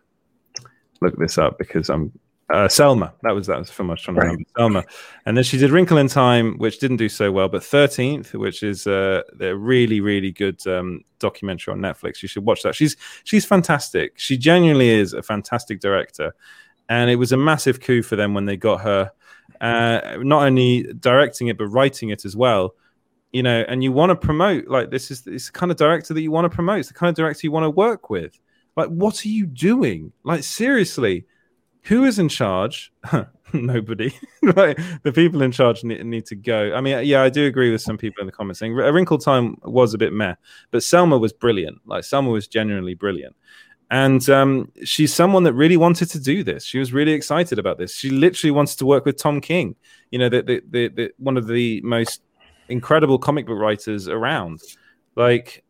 [1.01, 2.11] look this up because I'm
[2.53, 3.13] uh, Selma.
[3.23, 4.43] That was that was the film I was trying to remember.
[4.57, 4.83] Selma,
[5.25, 8.63] and then she did Wrinkle in Time, which didn't do so well, but Thirteenth, which
[8.63, 12.21] is uh, a really really good um, documentary on Netflix.
[12.21, 12.75] You should watch that.
[12.75, 14.17] She's she's fantastic.
[14.17, 16.33] She genuinely is a fantastic director,
[16.89, 19.11] and it was a massive coup for them when they got her.
[19.61, 22.75] Uh, not only directing it but writing it as well
[23.31, 26.21] you know, and you want to promote like this is this kind of director that
[26.21, 26.79] you want to promote.
[26.79, 28.39] It's the kind of director you want to work with.
[28.75, 30.11] Like, what are you doing?
[30.23, 31.25] Like, seriously,
[31.83, 32.91] who is in charge?
[33.53, 34.13] nobody.
[34.55, 36.73] like the people in charge need, need to go.
[36.73, 39.17] I mean, yeah, I do agree with some people in the comments saying A Wrinkle
[39.17, 40.35] Time was a bit meh,
[40.71, 41.79] but Selma was brilliant.
[41.85, 43.35] Like Selma was genuinely brilliant.
[43.91, 46.63] And um, she's someone that really wanted to do this.
[46.63, 47.95] She was really excited about this.
[47.95, 49.75] She literally wanted to work with Tom King,
[50.11, 52.21] you know, the, the, the, the one of the most
[52.67, 54.61] incredible comic book writers around.
[55.15, 55.63] Like,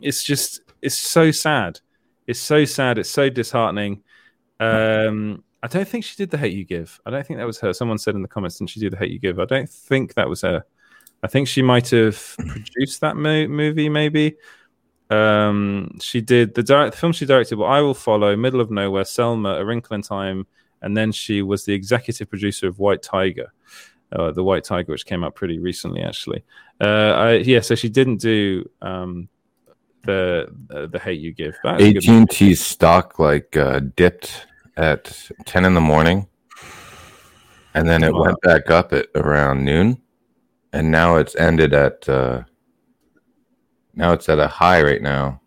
[0.00, 1.80] it's just, it's so sad.
[2.26, 2.96] It's so sad.
[2.96, 4.02] It's so disheartening.
[4.58, 7.00] Um, I don't think she did the hate you give.
[7.04, 7.72] I don't think that was her.
[7.72, 9.40] Someone said in the comments, didn't she do the hate you give?
[9.40, 10.64] I don't think that was her.
[11.24, 14.36] I think she might have produced that mo- movie, maybe.
[15.10, 17.58] Um, she did the direct the film she directed.
[17.58, 20.46] Well, I will follow, Middle of Nowhere, Selma, A Wrinkle in Time,
[20.82, 23.52] and then she was the executive producer of White Tiger,
[24.12, 26.44] uh, the White Tiger, which came out pretty recently, actually.
[26.80, 29.28] Uh, I, yeah, so she didn't do um,
[30.04, 31.56] the uh, the hate you give.
[31.64, 36.28] AT and T stock like uh, dipped at ten in the morning,
[37.74, 38.22] and then it wow.
[38.22, 40.00] went back up at around noon,
[40.72, 42.42] and now it's ended at uh,
[43.94, 45.40] now it's at a high right now.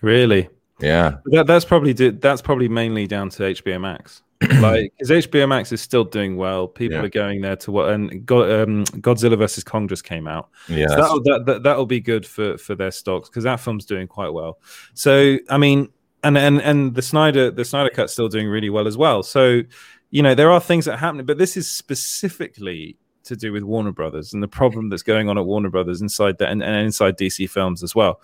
[0.00, 0.48] Really?
[0.80, 1.16] Yeah.
[1.26, 4.22] That, that's probably that's probably mainly down to HBO Max.
[4.60, 6.68] like because HBO Max is still doing well.
[6.68, 7.04] People yeah.
[7.04, 10.50] are going there to what and God, um, Godzilla versus Kong just came out.
[10.68, 13.86] Yeah, so that'll, that, that that'll be good for for their stocks because that film's
[13.86, 14.58] doing quite well.
[14.92, 15.88] So I mean,
[16.26, 19.22] and and and the Snyder the Snyder Cut's still doing really well as well.
[19.22, 19.62] So
[20.10, 23.62] you know there are things that are happening, but this is specifically to do with
[23.62, 26.76] Warner Brothers and the problem that's going on at Warner Brothers inside that and, and
[26.76, 28.20] inside DC films as well.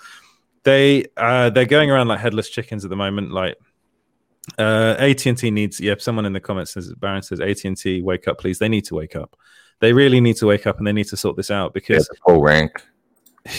[0.64, 3.32] They uh, they're going around like headless chickens at the moment.
[3.32, 3.56] Like
[4.58, 5.80] uh, AT and T needs.
[5.80, 8.58] Yeah, someone in the comments says Baron says AT and T wake up, please.
[8.58, 9.36] They need to wake up.
[9.80, 12.18] They really need to wake up and they need to sort this out because yeah,
[12.26, 12.82] full rank.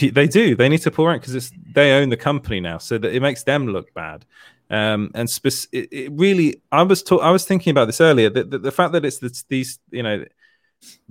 [0.01, 0.55] They do.
[0.55, 3.21] They need to pull rank because it's they own the company now, so that it
[3.21, 4.25] makes them look bad.
[4.69, 8.29] Um, and spe- it, it really, I was ta- I was thinking about this earlier.
[8.29, 10.23] The, the, the fact that it's the, these, you know,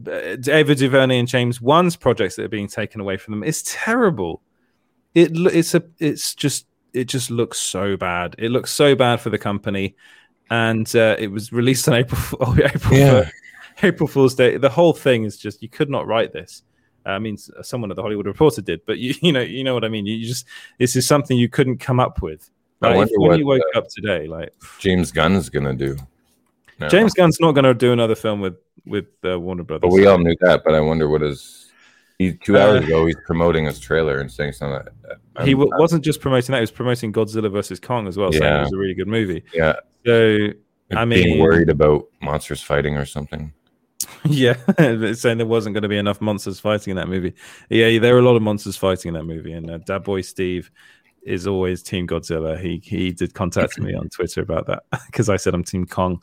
[0.02, 4.42] David Duvernay and James Wan's projects that are being taken away from them is terrible.
[5.14, 8.34] It it's a it's just it just looks so bad.
[8.38, 9.96] It looks so bad for the company,
[10.50, 13.30] and uh, it was released on April oh, April yeah.
[13.82, 14.56] April Fool's Day.
[14.56, 16.62] The whole thing is just you could not write this.
[17.04, 19.84] I mean, someone at the Hollywood Reporter did, but you you know you know what
[19.84, 20.06] I mean.
[20.06, 20.46] You just
[20.78, 22.48] this is something you couldn't come up with.
[22.80, 25.96] Like, when what, you woke uh, up today, like James Gunn is gonna do.
[26.82, 26.88] No.
[26.88, 29.88] James Gunn's not going to do another film with with uh, Warner Brothers.
[29.88, 30.64] But we all knew that.
[30.64, 31.70] But I wonder what is.
[32.18, 34.92] He two hours uh, ago he's promoting his trailer and saying something.
[35.34, 38.32] Like, he w- wasn't just promoting that; he was promoting Godzilla versus Kong as well,
[38.32, 38.38] yeah.
[38.38, 39.42] saying it was a really good movie.
[39.52, 39.76] Yeah.
[40.04, 40.48] So
[40.92, 43.52] I mean, being worried about monsters fighting or something.
[44.28, 44.54] yeah,
[45.14, 47.34] saying there wasn't going to be enough monsters fighting in that movie.
[47.68, 50.20] Yeah, there are a lot of monsters fighting in that movie, and uh, Dad Boy
[50.20, 50.70] Steve
[51.22, 52.60] is always Team Godzilla.
[52.60, 56.22] He he did contact me on Twitter about that because I said I'm Team Kong.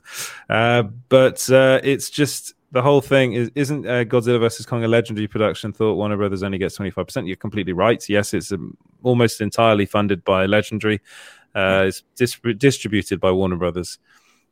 [0.50, 4.88] Uh, but uh, it's just the whole thing is isn't uh, Godzilla versus Kong a
[4.88, 5.74] legendary production?
[5.74, 7.06] Thought Warner Brothers only gets 25.
[7.06, 8.08] percent You're completely right.
[8.08, 11.02] Yes, it's um, almost entirely funded by Legendary.
[11.56, 13.98] Uh, it's dis- distributed by Warner Brothers.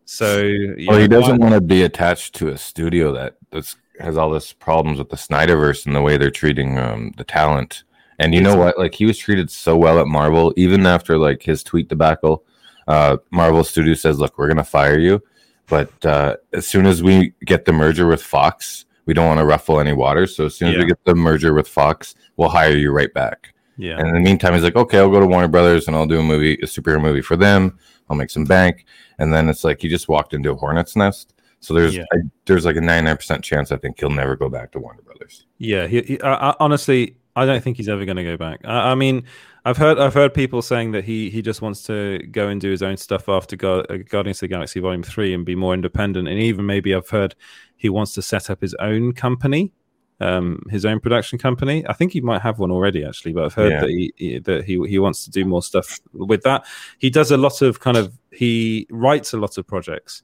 [0.05, 4.17] So well, know, he doesn't want to be attached to a studio that that's has
[4.17, 7.83] all this problems with the Snyderverse and the way they're treating um, the talent
[8.19, 8.77] and you know what?
[8.77, 12.43] Like he was treated so well at Marvel, even after like his tweet debacle.
[12.87, 15.21] Uh, Marvel Studio says, "Look, we're gonna fire you,
[15.67, 19.45] but uh, as soon as we get the merger with Fox, we don't want to
[19.45, 20.35] ruffle any waters.
[20.35, 20.81] So as soon as yeah.
[20.81, 23.99] we get the merger with Fox, we'll hire you right back." Yeah.
[23.99, 26.19] And in the meantime, he's like, "Okay, I'll go to Warner Brothers and I'll do
[26.19, 27.77] a movie, a superhero movie for them.
[28.09, 28.85] I'll make some bank."
[29.19, 31.33] And then it's like he just walked into a hornet's nest.
[31.59, 32.03] So there's yeah.
[32.13, 35.45] a, there's like a 99% chance I think he'll never go back to Warner Brothers.
[35.57, 38.61] Yeah, he, he uh, honestly, I don't think he's ever going to go back.
[38.63, 39.23] I, I, mean,
[39.63, 42.71] I've heard I've heard people saying that he he just wants to go and do
[42.71, 46.27] his own stuff after uh, Guardians of the Galaxy Volume Three and be more independent.
[46.27, 47.35] And even maybe I've heard
[47.75, 49.71] he wants to set up his own company,
[50.19, 51.85] um, his own production company.
[51.87, 53.81] I think he might have one already actually, but I've heard yeah.
[53.81, 56.65] that he, he that he he wants to do more stuff with that.
[56.97, 60.23] He does a lot of kind of he writes a lot of projects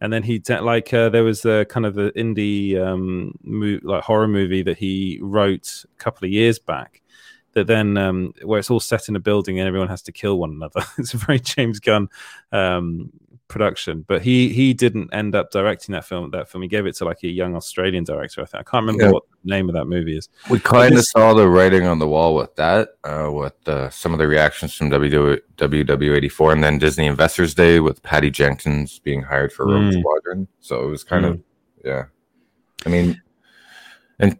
[0.00, 4.02] and then he like uh, there was a kind of the indie um, mo- like
[4.02, 7.02] horror movie that he wrote a couple of years back
[7.56, 10.38] that then um, where it's all set in a building and everyone has to kill
[10.38, 10.82] one another.
[10.98, 12.08] It's a very james gunn
[12.52, 13.10] um,
[13.48, 16.96] production but he he didn't end up directing that film that film he gave it
[16.96, 19.10] to like a young australian director i think i can't remember yeah.
[19.10, 22.08] what the name of that movie is we kind of saw the writing on the
[22.08, 26.78] wall with that uh, with uh, some of the reactions from ww ww84 and then
[26.78, 30.00] disney investors day with patty jenkins being hired for rogue mm.
[30.00, 31.30] squadron so it was kind mm.
[31.30, 31.42] of
[31.84, 32.04] yeah
[32.84, 33.20] i mean
[34.18, 34.38] and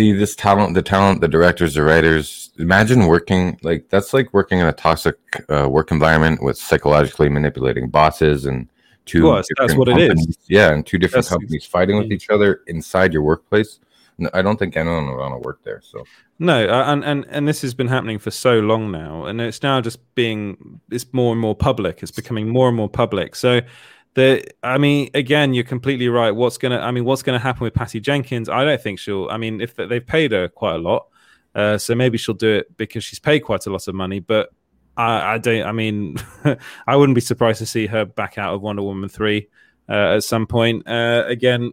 [0.00, 4.58] see this talent the talent the directors the writers imagine working like that's like working
[4.62, 5.16] in a toxic
[5.50, 8.68] uh, work environment with psychologically manipulating bosses and
[9.04, 10.38] two Well, that's- what it is.
[10.48, 13.78] Yeah, and two different That's- companies fighting with each other inside your workplace.
[14.18, 15.80] No, I don't think anyone would want to work there.
[15.82, 16.04] So
[16.38, 19.62] No, uh, and, and and this has been happening for so long now, and it's
[19.62, 22.02] now just being it's more and more public.
[22.02, 23.34] It's becoming more and more public.
[23.34, 23.60] So,
[24.14, 26.30] the I mean, again, you're completely right.
[26.30, 28.48] What's gonna I mean, what's gonna happen with Patty Jenkins?
[28.48, 29.28] I don't think she'll.
[29.30, 31.06] I mean, if they've paid her quite a lot,
[31.54, 34.20] uh, so maybe she'll do it because she's paid quite a lot of money.
[34.20, 34.50] But
[34.96, 35.64] I, I don't.
[35.64, 36.16] I mean,
[36.86, 39.48] I wouldn't be surprised to see her back out of Wonder Woman three
[39.88, 40.88] uh, at some point.
[40.88, 41.72] Uh, again,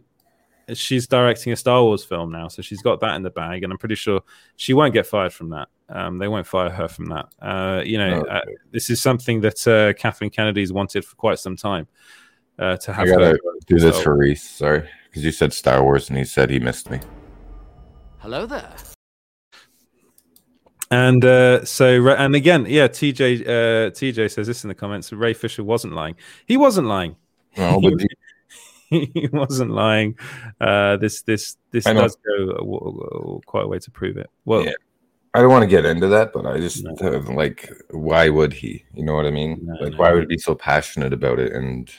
[0.74, 3.72] she's directing a Star Wars film now, so she's got that in the bag, and
[3.72, 4.20] I'm pretty sure
[4.56, 5.68] she won't get fired from that.
[5.88, 7.26] Um, they won't fire her from that.
[7.40, 8.30] Uh, you know, Okay.
[8.30, 11.88] uh, this is something that uh, Kathleen Kennedy's wanted for quite some time
[12.58, 13.38] uh, to I have gotta her.
[13.66, 14.42] do this So- for Reese.
[14.42, 17.00] Sorry, because you said Star Wars and he said he missed me.
[18.18, 18.72] Hello there.
[20.90, 25.34] And uh, so, and again, yeah, TJ, uh, TJ says this in the comments: Ray
[25.34, 26.16] Fisher wasn't lying.
[26.46, 27.16] He wasn't lying.
[27.58, 27.92] No, but
[28.90, 30.16] he- he wasn't lying.
[30.60, 32.02] Uh, this, this, this I know.
[32.02, 34.30] does go a, w- a- quite a way to prove it.
[34.46, 34.72] Well, Yeah.
[35.34, 36.94] I don't want to get into that, but I just No.
[37.34, 38.86] like, why would he?
[38.94, 39.60] You know what I mean?
[39.62, 39.98] No, like, no.
[39.98, 41.52] why would he be so passionate about it?
[41.52, 41.90] And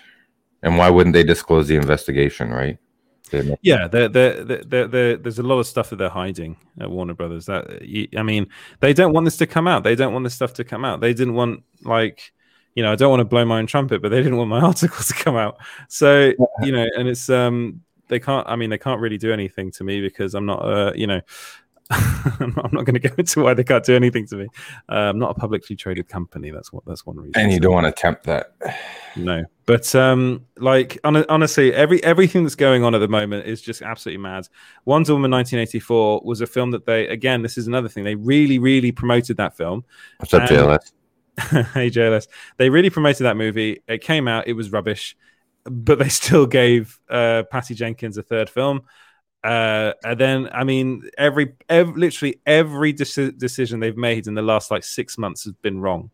[0.61, 2.51] and why wouldn't they disclose the investigation?
[2.51, 2.77] Right?
[3.61, 4.43] Yeah, they're, they're,
[4.87, 7.45] they're, there's a lot of stuff that they're hiding at Warner Brothers.
[7.45, 7.81] That
[8.17, 8.47] I mean,
[8.79, 9.83] they don't want this to come out.
[9.83, 11.01] They don't want this stuff to come out.
[11.01, 12.33] They didn't want like,
[12.75, 14.59] you know, I don't want to blow my own trumpet, but they didn't want my
[14.61, 15.57] article to come out.
[15.89, 18.47] So you know, and it's um, they can't.
[18.47, 20.65] I mean, they can't really do anything to me because I'm not.
[20.65, 21.21] Uh, you know.
[22.39, 24.47] I'm not, going to go into why they can't do anything to me.
[24.87, 26.51] Uh, I'm not a publicly traded company.
[26.51, 26.85] That's what.
[26.85, 27.33] That's one reason.
[27.35, 28.53] and you don't want to tempt that.
[29.15, 33.59] no, but um, like hon- honestly, every everything that's going on at the moment is
[33.59, 34.47] just absolutely mad.
[34.85, 37.41] Wonder Woman 1984 was a film that they again.
[37.41, 39.83] This is another thing they really, really promoted that film.
[40.17, 40.91] What's up, JLS?
[41.73, 43.81] hey JLS, they really promoted that movie.
[43.87, 45.17] It came out, it was rubbish,
[45.63, 48.81] but they still gave uh, Patty Jenkins a third film.
[49.43, 54.41] Uh, and then, I mean, every, ev literally every deci- decision they've made in the
[54.41, 56.09] last like six months has been wrong.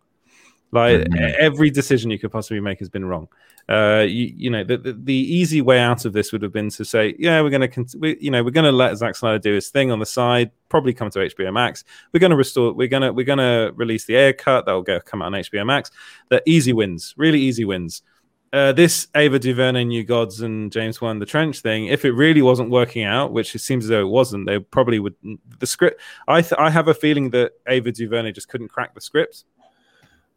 [0.72, 1.34] Like Mhm.
[1.36, 3.28] every decision you could possibly make has been wrong.
[3.68, 6.70] Uh, you, you know, the, the, the easy way out of this would have been
[6.70, 9.16] to say, yeah, we're going to, cont- we, you know, we're going to let Zack
[9.16, 11.84] Snyder do his thing on the side, probably come to HBO Max.
[12.14, 14.72] We're going to restore, we're going to, we're going to release the Ayer cut that
[14.74, 15.90] will go come out on HBO Max.
[16.30, 18.04] The easy wins, really easy wins.
[18.56, 22.42] Uh, this Ava DuVernay, New Gods, and James Wan, The Trench thing, if it really
[22.42, 25.14] wasn't working out, which it seems as though it wasn't, they probably would.
[25.60, 29.02] The script, I, th- I have a feeling that Ava DuVernay just couldn't crack the
[29.02, 29.44] script.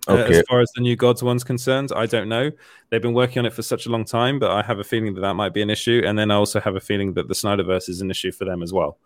[0.08, 2.50] Uh, as far as the New Gods one's concerned, I don't know.
[2.90, 5.14] They've been working on it for such a long time, but I have a feeling
[5.14, 6.02] that that might be an issue.
[6.04, 8.64] And then I also have a feeling that the Snyderverse is an issue for them
[8.64, 8.98] as well.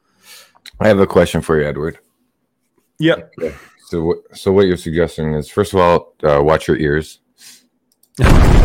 [0.81, 1.99] I have a question for you, Edward.
[2.99, 3.17] Yeah.
[3.89, 7.19] So, what- so what you're suggesting is, first of all, uh, watch your ears.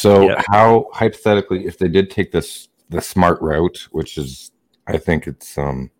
[0.00, 0.42] So, Yeah.
[0.48, 4.50] how hypothetically, if they did take this the smart route, which is,
[4.86, 5.90] I think it's um,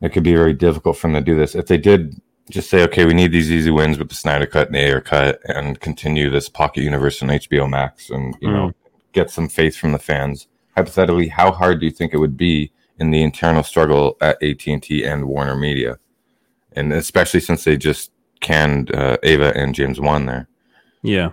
[0.00, 1.54] it could be very difficult for them to do this.
[1.54, 4.66] If they did just say, okay, we need these easy wins with the Snyder cut
[4.68, 8.72] and the Ayer cut, and continue this pocket universe on HBO Max, and you know,
[9.12, 10.48] get some faith from the fans.
[10.76, 14.66] Hypothetically, how hard do you think it would be in the internal struggle at AT
[14.66, 15.98] and T and Warner Media,
[16.72, 20.48] and especially since they just canned uh, Ava and James Wan there?
[21.02, 21.32] Yeah.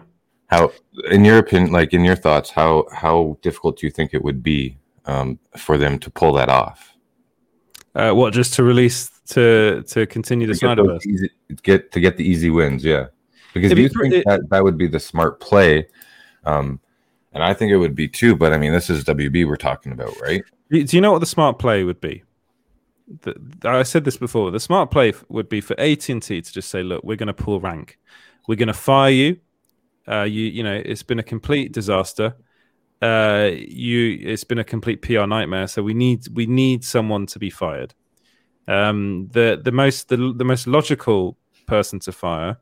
[0.51, 0.73] How,
[1.09, 4.43] in your opinion, like in your thoughts, how how difficult do you think it would
[4.43, 6.97] be um, for them to pull that off?
[7.95, 11.63] Uh, what, just to release, to to continue the to get, those Snyderverse?
[11.63, 13.07] get to get the easy wins, yeah.
[13.53, 15.87] Because It'd you be think that that would be the smart play,
[16.43, 16.81] um,
[17.31, 18.35] and I think it would be too.
[18.35, 20.43] But I mean, this is WB we're talking about, right?
[20.69, 22.23] Do do you know what the smart play would be?
[23.21, 24.51] The, I said this before.
[24.51, 27.27] The smart play would be for AT and T to just say, "Look, we're going
[27.27, 27.97] to pull rank.
[28.49, 29.37] We're going to fire you.
[30.07, 32.35] Uh, you, you know, it's been a complete disaster.
[33.01, 35.67] Uh, you, it's been a complete PR nightmare.
[35.67, 37.93] So we need, we need someone to be fired.
[38.67, 42.57] Um, the the most the, the most logical person to fire.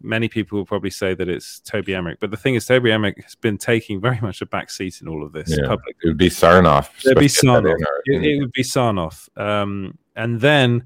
[0.00, 3.22] Many people will probably say that it's Toby Emmerich, but the thing is, Toby Emmerich
[3.22, 5.66] has been taking very much a back seat in all of this Yeah.
[5.66, 5.94] publicly.
[6.02, 6.90] It would be Sarnoff.
[7.04, 7.76] It'd be Sarnoff.
[8.06, 10.84] It, it would be Sarnoff, um, and then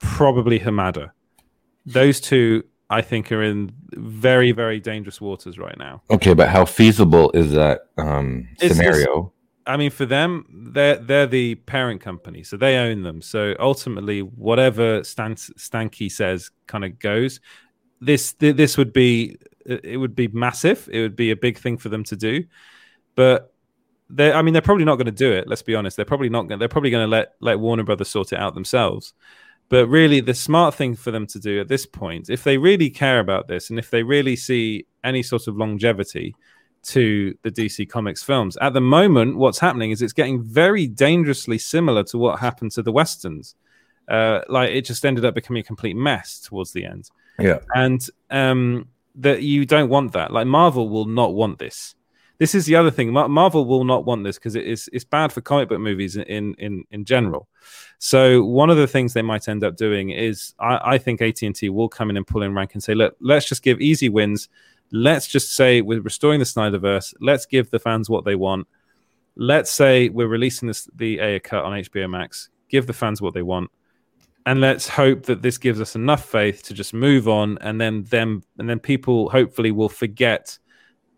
[0.00, 1.10] probably Hamada.
[1.84, 6.02] Those two, I think, are in very, very dangerous waters right now.
[6.10, 9.32] okay, but how feasible is that um, scenario?
[9.66, 13.20] I mean, for them, they're they're the parent company, so they own them.
[13.20, 17.40] So ultimately, whatever Stan Stankey says, kind of goes.
[18.00, 20.88] This th- this would be it would be massive.
[20.92, 22.44] It would be a big thing for them to do,
[23.16, 23.52] but
[24.08, 25.48] they I mean, they're probably not going to do it.
[25.48, 25.96] Let's be honest.
[25.96, 26.60] They're probably not going.
[26.60, 29.14] They're probably going to let let Warner Brothers sort it out themselves.
[29.68, 32.88] But really, the smart thing for them to do at this point, if they really
[32.88, 36.36] care about this and if they really see any sort of longevity
[36.84, 41.58] to the DC Comics films, at the moment, what's happening is it's getting very dangerously
[41.58, 43.56] similar to what happened to the Westerns.
[44.08, 47.10] Uh, like it just ended up becoming a complete mess towards the end.
[47.40, 47.58] Yeah.
[47.74, 50.32] And um, that you don't want that.
[50.32, 51.96] Like Marvel will not want this.
[52.38, 53.12] This is the other thing.
[53.12, 56.54] Marvel will not want this because it is it's bad for comic book movies in
[56.54, 57.48] in in general.
[57.98, 61.40] So one of the things they might end up doing is I, I think AT
[61.42, 63.80] and T will come in and pull in rank and say, look, let's just give
[63.80, 64.48] easy wins.
[64.92, 67.14] Let's just say we're restoring the Snyderverse.
[67.20, 68.68] Let's give the fans what they want.
[69.34, 72.50] Let's say we're releasing this the Ayer cut on HBO Max.
[72.68, 73.70] Give the fans what they want
[74.46, 78.04] and let's hope that this gives us enough faith to just move on and then
[78.04, 80.56] them and then people hopefully will forget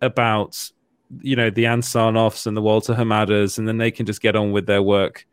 [0.00, 0.70] about
[1.20, 4.36] you know the Ann Sarnoffs and the Walter Hamadas and then they can just get
[4.36, 5.26] on with their work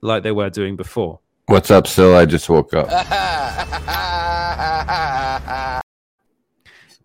[0.00, 1.20] like they were doing before.
[1.46, 2.16] What's up, Sil?
[2.16, 2.88] I just woke up.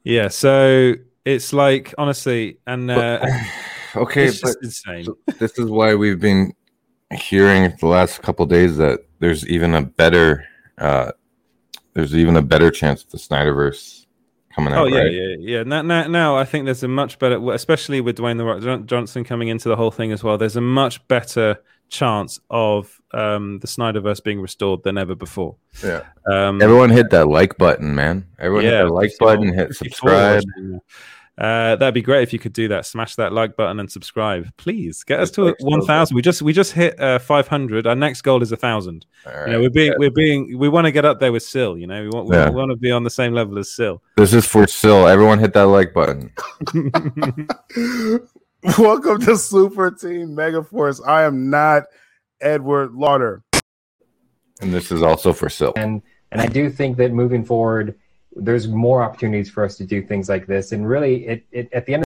[0.03, 0.93] Yeah, so
[1.25, 3.25] it's like honestly and uh,
[3.95, 5.05] okay, it's but insane.
[5.39, 6.53] this is why we've been
[7.13, 10.45] hearing the last couple days that there's even a better
[10.77, 11.11] uh
[11.93, 13.98] there's even a better chance of the Snyderverse
[14.59, 14.85] coming out.
[14.85, 15.11] Oh yeah, right?
[15.11, 15.63] yeah, yeah.
[15.63, 19.23] Now, now, now, I think there's a much better, especially with Dwayne the Rock Johnson
[19.23, 20.37] coming into the whole thing as well.
[20.37, 25.55] There's a much better chance of um, the Snyderverse being restored than ever before.
[25.83, 26.03] yeah.
[26.31, 28.27] Um, Everyone hit that like button, man.
[28.39, 30.43] Everyone hit yeah, that like 54 button, hit subscribe.
[30.45, 30.81] watching.
[31.39, 32.85] Uh, that'd be great if you could do that.
[32.85, 35.03] Smash that like button and subscribe, please.
[35.05, 36.13] Get us to one thousand.
[36.15, 37.87] We just we just hit uh, five hundred.
[37.87, 39.05] Our next goal is a thousand.
[39.25, 41.77] All You know, we're being we're being we want to get up there with Sil.
[41.77, 42.49] You know, we want we Yeah.
[42.49, 44.03] want to be on the same level as Sil.
[44.17, 45.07] This is for Sil.
[45.07, 46.29] Everyone hit that like button.
[48.77, 50.99] Welcome to Super Team Megaforce.
[51.07, 51.83] I am not
[52.41, 53.41] Edward Lauder.
[54.61, 55.71] And this is also for Sil.
[55.77, 56.01] and
[56.33, 57.95] and I do think that moving forward,
[58.36, 60.72] there's more opportunities for us to do things like this.
[60.72, 62.04] And really, it, it at the end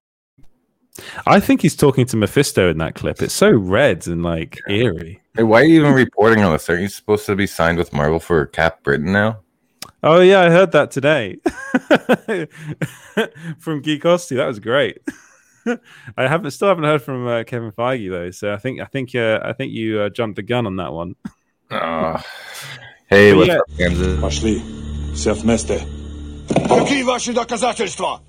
[1.27, 3.23] I think he's talking to Mephisto in that clip.
[3.23, 5.21] It's so red and like eerie.
[5.35, 6.69] Hey, why are you even reporting on this?
[6.69, 9.41] Aren't you supposed to be signed with Marvel for Cap Britain now?
[10.03, 11.39] Oh yeah, I heard that today
[13.59, 14.37] from Geekosity.
[14.37, 14.99] That was great.
[16.17, 19.15] I haven't still haven't heard from uh, Kevin Feige though, so I think I think
[19.15, 21.17] uh, I think you uh, jumped the gun on that one.
[21.71, 22.25] Ah.
[23.09, 23.59] hey, But what's yeah.
[23.59, 24.21] up, Kansas?
[24.21, 24.63] Пошли.
[25.15, 25.83] Все вместе.
[26.69, 28.21] Какие ваши доказательства?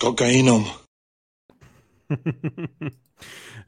[0.00, 0.64] Кокаином.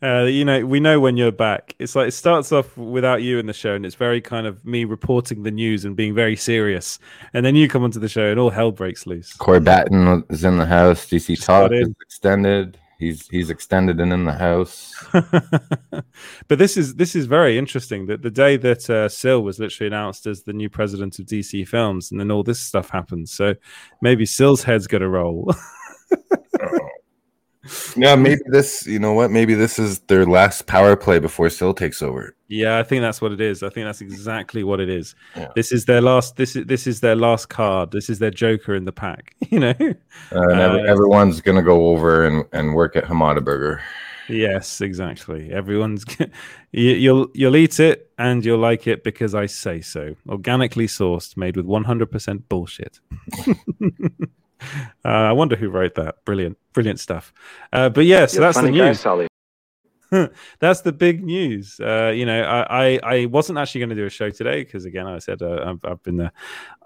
[0.02, 1.74] uh, you know, we know when you're back.
[1.78, 4.64] It's like it starts off without you in the show, and it's very kind of
[4.64, 6.98] me reporting the news and being very serious,
[7.32, 9.32] and then you come onto the show, and all hell breaks loose.
[9.34, 11.06] Corey Batten is in the house.
[11.06, 11.82] DC Just Talk got in.
[11.82, 12.78] is extended.
[13.01, 14.93] He's he's extended and in the house.
[15.11, 18.05] but this is this is very interesting.
[18.05, 21.67] That the day that uh, Sil was literally announced as the new president of DC
[21.67, 23.27] Films, and then all this stuff happened.
[23.27, 23.55] So
[24.03, 25.51] maybe Sil's head's got to roll.
[27.95, 28.87] Yeah, maybe this.
[28.87, 29.29] You know what?
[29.31, 32.35] Maybe this is their last power play before Sil takes over.
[32.47, 33.61] yeah, I think that's what it is.
[33.61, 35.13] I think that's exactly what it is.
[35.35, 35.49] Yeah.
[35.55, 36.37] This is their last.
[36.37, 37.91] This is this is their last card.
[37.91, 39.35] This is their Joker in the pack.
[39.51, 39.73] You know.
[40.31, 43.81] Uh, Uh, everyone's gonna go over and, and work at Hamada Burger.
[44.29, 45.51] Yes, exactly.
[45.51, 46.05] Everyone's
[46.71, 50.15] you, you'll you'll eat it and you'll like it because I say so.
[50.29, 52.99] Organically sourced, made with 100% bullshit.
[55.05, 56.23] uh, I wonder who wrote that.
[56.25, 57.33] Brilliant, brilliant stuff.
[57.71, 59.05] Uh, but yeah, so that's the news.
[60.59, 61.79] that's the big news.
[61.79, 64.83] Uh, you know, I, I, I wasn't actually going to do a show today because,
[64.83, 66.29] again, I said uh, I've, I've been uh,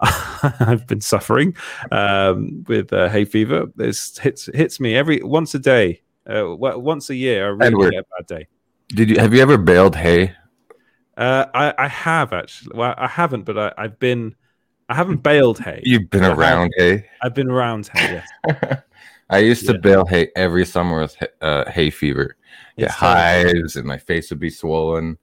[0.60, 1.56] I've been suffering
[1.90, 3.66] um, with uh, hay fever.
[3.74, 7.46] This hits hits me every once a day, uh, once a year.
[7.46, 7.90] I really Edward.
[7.92, 8.46] get a bad day.
[8.88, 10.32] Did you have you ever baled hay?
[11.16, 12.76] Uh, I, I have actually.
[12.78, 14.36] Well, I haven't, but I, I've been.
[14.88, 15.80] I haven't bailed hay.
[15.84, 17.04] You've been around hay.
[17.22, 18.22] I've been around hay.
[18.48, 18.78] Yes.
[19.30, 19.78] I used to Yeah.
[19.80, 22.36] bail hay every summer with uh, hay fever.
[22.78, 23.50] Get It's terrible.
[23.58, 25.18] hives and my face would be swollen.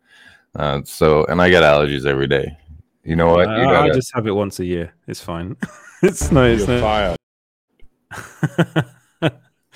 [0.55, 2.57] Uh, so, and I get allergies every day.
[3.05, 3.47] You know what?
[3.47, 4.93] You I, I gotta, just have it once a year.
[5.07, 5.55] It's fine.
[6.03, 6.43] it's no.
[6.45, 6.82] It's You're no.
[6.82, 7.18] fired.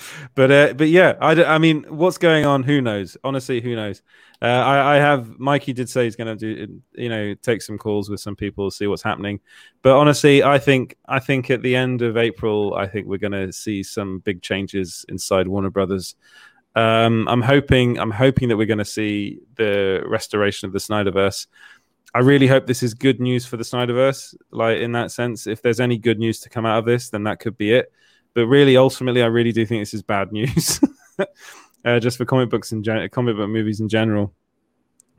[0.35, 2.63] but uh, but yeah, I, mean, what's going on?
[2.63, 3.17] Who knows?
[3.23, 4.01] Honestly, who knows?
[4.41, 7.77] Uh, I, I have Mikey did say he's going to do you know take some
[7.77, 9.39] calls with some people, see what's happening.
[9.81, 13.31] But honestly, I think I think at the end of April, I think we're going
[13.31, 16.15] to see some big changes inside Warner Brothers.
[16.75, 21.47] Um, I'm hoping I'm hoping that we're going to see the restoration of the Snyderverse.
[22.13, 24.35] I really hope this is good news for the Snyderverse.
[24.51, 27.23] Like in that sense, if there's any good news to come out of this, then
[27.23, 27.91] that could be it.
[28.38, 30.79] But really, ultimately, I really do think this is bad news,
[31.83, 34.31] uh, just for comic books and gen- comic book movies in general.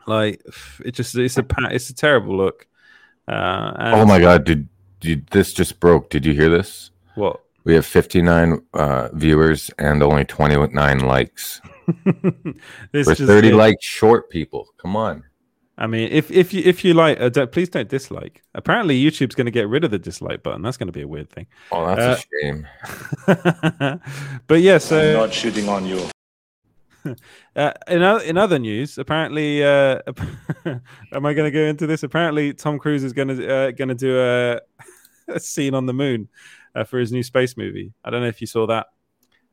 [0.07, 0.41] Like,
[0.85, 2.69] it just it's a it's a terrible look.
[3.27, 4.69] Uh, Oh my god, did,
[5.01, 6.11] did this just broke?
[6.11, 6.93] Did you hear this?
[7.17, 7.41] What?
[7.65, 11.61] We have 59 uh, viewers and only 29 likes.
[12.93, 14.69] this We're 30 did- like short people.
[14.81, 15.25] Come on.
[15.81, 18.43] I mean, if if you if you like, uh, don't- please don't dislike.
[18.55, 20.61] Apparently, YouTube's going to get rid of the dislike button.
[20.63, 21.47] That's going to be a weird thing.
[21.71, 22.67] Oh, that's Uh, a shame.
[24.49, 26.01] but yeah, I'm so not shooting on you.
[27.57, 30.01] uh, in o- in other news, apparently, uh,
[30.67, 32.03] am I going to go into this?
[32.03, 34.61] Apparently, Tom Cruise is going to uh, going to do a,
[35.29, 36.29] a scene on the moon
[36.75, 37.93] uh, for his new space movie.
[38.05, 38.87] I don't know if you saw that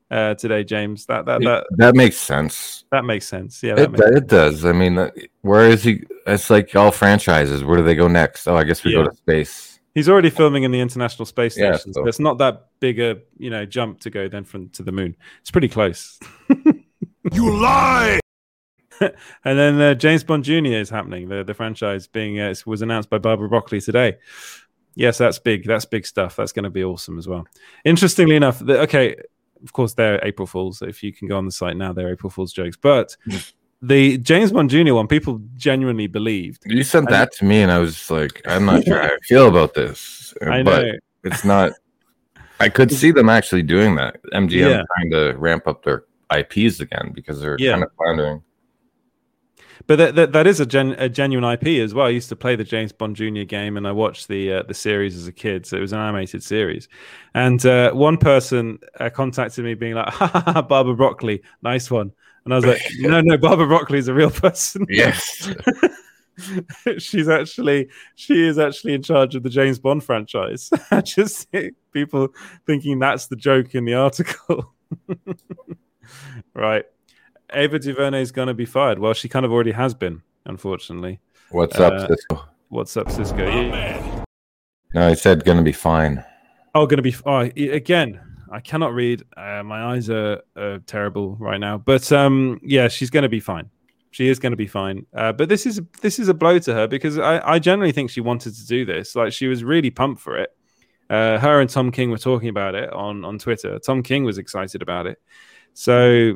[0.09, 1.05] uh, today, James.
[1.05, 2.83] That that that that makes sense.
[2.91, 3.61] that makes sense.
[3.61, 4.65] Yeah, that It, makes, it does.
[4.65, 5.11] I mean, uh,
[5.41, 6.03] where is he?
[6.25, 7.63] It's like all franchises.
[7.63, 8.47] Where do they go next?
[8.47, 9.03] Oh, I guess we Yeah.
[9.03, 9.79] go to space.
[9.93, 11.93] he's already filming in the International Space Yeah, Station.
[11.93, 14.83] so- so it's not that big a you know jump to go then from to
[14.83, 15.15] the moon.
[15.41, 16.19] It's pretty close.
[17.33, 18.19] You lie!
[19.01, 20.67] And then uh, James Bond Jr.
[20.67, 21.27] is happening.
[21.27, 24.17] The the franchise being uh, was announced by Barbara Broccoli today.
[24.95, 25.65] Yes, that's big.
[25.65, 26.35] That's big stuff.
[26.37, 27.45] That's going to be awesome as well.
[27.83, 29.15] Interestingly enough, the, okay,
[29.63, 30.81] of course they're April Fools.
[30.81, 32.77] If you can go on the site now, they're April Fools jokes.
[32.77, 33.17] But
[33.87, 34.93] the James Bond Jr.
[34.93, 36.63] one, people genuinely believed.
[36.65, 39.17] You sent I- that to me, and I was like, I'm not sure how I
[39.23, 40.33] feel about this.
[40.41, 40.91] I but know.
[41.23, 41.71] it's not.
[42.59, 44.21] I could see them actually doing that.
[44.33, 44.83] MGM Yeah.
[44.95, 47.71] trying to ramp up their IPs again because they're Yeah.
[47.73, 48.41] kind of floundering.
[49.87, 52.07] But that, that, that is a, gen, a genuine IP as well.
[52.07, 53.43] I used to play the James Bond Jr.
[53.43, 55.65] game, and I watched the uh, the series as a kid.
[55.67, 56.87] So it was an animated series.
[57.35, 61.91] And uh, one person uh, contacted me, being like, "Ha ha ha, Barbara Broccoli, nice
[61.91, 62.13] one."
[62.45, 64.85] And I was like, "No, no, Barbara Broccoli is a real person.
[64.89, 65.49] Yes.
[66.97, 71.47] She's actually she is actually in charge of the James Bond franchise." I just
[71.91, 72.29] people
[72.65, 74.73] thinking that's the joke in the article.
[76.53, 76.85] right.
[77.53, 78.99] Ava DuVernay is going to be fired.
[78.99, 81.19] Well, she kind of already has been, unfortunately.
[81.51, 82.45] What's Uh, up, Cisco?
[82.69, 83.45] What's up, Cisco?
[83.47, 84.25] Yeah.
[84.93, 86.23] No, he said gonna be fine.
[86.73, 87.15] Oh, going to be.
[87.25, 88.19] Oh, again,
[88.51, 89.23] I cannot read.
[89.35, 91.77] Uh, my eyes are, are terrible right now.
[91.77, 93.69] But um, yeah, she's going to be fine.
[94.11, 95.05] She is going to be fine.
[95.13, 98.09] Uh, but this is this is a blow to her because I, I generally think
[98.09, 99.15] she wanted to do this.
[99.15, 100.55] Like she was really pumped for it.
[101.09, 103.77] Uh, her and Tom King were talking about it on on Twitter.
[103.79, 105.19] Tom King was excited about it.
[105.73, 106.35] So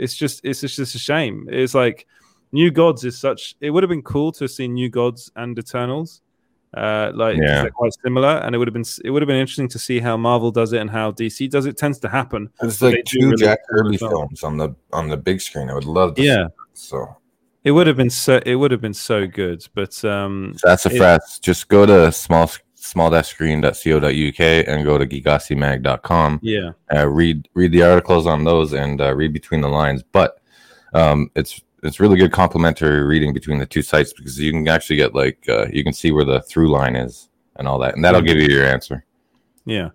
[0.00, 1.46] it's just it's just, a shame.
[1.50, 2.06] It's like
[2.52, 3.54] New Gods is such.
[3.60, 6.22] It would have been cool to have seen New Gods and Eternals.
[6.76, 7.62] Uh, like Yeah.
[7.62, 10.00] they're quite similar, and it would have been it would have been interesting to see
[10.00, 11.76] how Marvel does it and how DC does it.
[11.78, 12.50] Tends to happen.
[12.62, 15.70] It's like two release Jack Kirby films on the on the big screen.
[15.70, 16.22] I would love to.
[16.22, 16.42] see Yeah.
[16.44, 17.16] that, So
[17.64, 18.40] It would have been so.
[18.44, 21.38] It would have been so good, but um, that's a It- fress.
[21.38, 26.40] Just go to small small screen.co.uk and go to gigasimag.com.
[26.42, 30.02] yeah, uh, read read the articles on those and uh, read between the lines.
[30.12, 30.38] But
[30.94, 34.96] um, it's it's really good complementary reading between the two sites because you can actually
[34.96, 38.04] get like uh, you can see where the through line is and all that, and
[38.04, 39.04] that'll give you your answer.
[39.64, 39.90] yeah.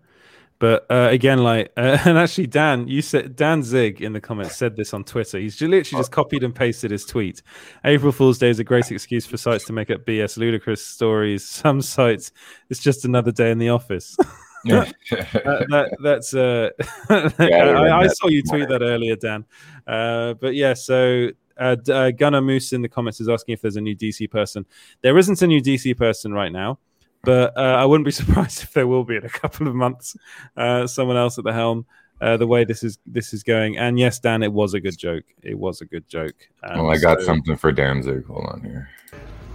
[0.63, 4.77] But uh, again, like, uh, and actually, Dan, you said Danzig in the comments said
[4.77, 5.37] this on Twitter.
[5.37, 7.41] He's literally just copied and pasted his tweet.
[7.83, 11.45] April Fool's Day is a great excuse for sites to make up BS ludicrous stories.
[11.49, 12.31] Some sites,
[12.69, 14.15] it's just another day in the office.
[14.63, 16.69] that, that, that's uh,
[17.09, 19.43] Yeah, I I, I saw you tweet that earlier, Dan.
[19.85, 21.27] Uh, but yeah, so
[21.57, 24.65] uh, uh, Gunnar Moose in the comments is asking if there's a new DC person.
[25.01, 26.79] There isn't a new DC person right now,
[27.23, 30.15] but uh, I wouldn't be surprised if there will be in a couple of months.
[30.55, 31.85] Uh, someone else at the helm.
[32.21, 34.97] Uh, the way this is this is going, and yes, Dan, it was a good
[34.97, 35.25] joke.
[35.41, 36.35] It was a good joke.
[36.63, 38.25] Um, oh, I got so- something for Danzig.
[38.27, 38.89] Hold on here.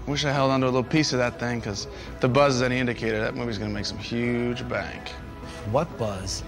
[0.07, 1.87] Wish I held onto a little piece of that thing, because
[2.21, 5.11] the buzz is any indicator, that movie's gonna make some huge bank.
[5.71, 6.43] What buzz?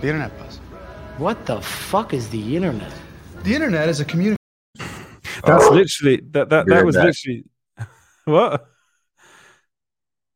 [0.00, 0.58] The internet buzz.
[1.18, 2.92] What the fuck is the internet?
[3.42, 4.36] The internet is a community.
[5.44, 7.44] That's Oh, literally that that that was literally
[8.24, 8.66] what?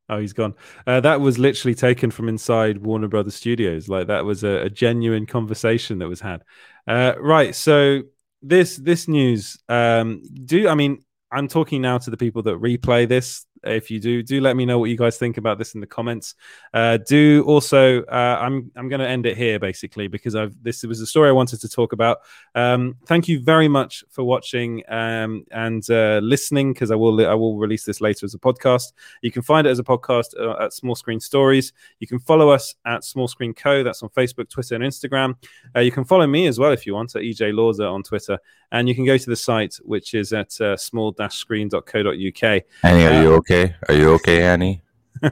[0.08, 0.54] Oh, he's gone.
[0.86, 3.88] Uh, that was literally taken from inside Warner Brothers Studios.
[3.88, 6.42] Like that was a, a genuine conversation that was had.
[6.86, 7.54] Uh, right.
[7.54, 8.02] So
[8.42, 9.58] this this news.
[9.68, 11.02] Um, do I mean
[11.32, 13.46] I'm talking now to the people that replay this.
[13.66, 15.86] If you do, do let me know what you guys think about this in the
[15.86, 16.34] comments.
[16.72, 20.82] Uh, do also, uh, I'm I'm going to end it here basically because I've this
[20.82, 22.18] was a story I wanted to talk about.
[22.54, 27.34] Um, thank you very much for watching um, and uh, listening because I will I
[27.34, 28.92] will release this later as a podcast.
[29.22, 31.72] You can find it as a podcast uh, at Small Screen Stories.
[32.00, 33.82] You can follow us at Small Screen Co.
[33.82, 35.36] That's on Facebook, Twitter, and Instagram.
[35.74, 38.38] Uh, you can follow me as well if you want at EJ Lawser on Twitter,
[38.72, 42.62] and you can go to the site which is at uh, small-screen.co.uk.
[42.84, 43.55] Uh, you okay?
[43.88, 44.82] Are you okay, Annie?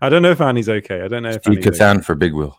[0.00, 1.02] I don't know if Annie's okay.
[1.02, 2.02] I don't know if Speak Annie's okay.
[2.02, 2.58] For Big Wheel.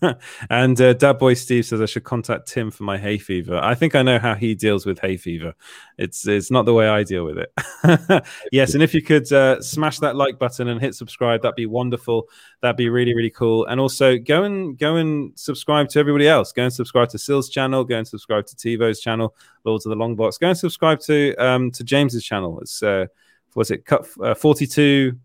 [0.50, 3.58] and uh, Dad Boy Steve says I should contact Tim for my hay fever.
[3.62, 5.54] I think I know how he deals with hay fever.
[5.98, 8.24] It's it's not the way I deal with it.
[8.52, 11.66] yes, and if you could uh, smash that like button and hit subscribe, that'd be
[11.66, 12.28] wonderful.
[12.60, 13.66] That'd be really really cool.
[13.66, 16.52] And also go and go and subscribe to everybody else.
[16.52, 17.84] Go and subscribe to Sil's channel.
[17.84, 20.38] Go and subscribe to TiVo's channel, Lords of the Long Box.
[20.38, 22.60] Go and subscribe to um to James's channel.
[22.60, 23.06] It's uh,
[23.54, 23.84] what's it?
[23.86, 25.18] Cut uh, forty two.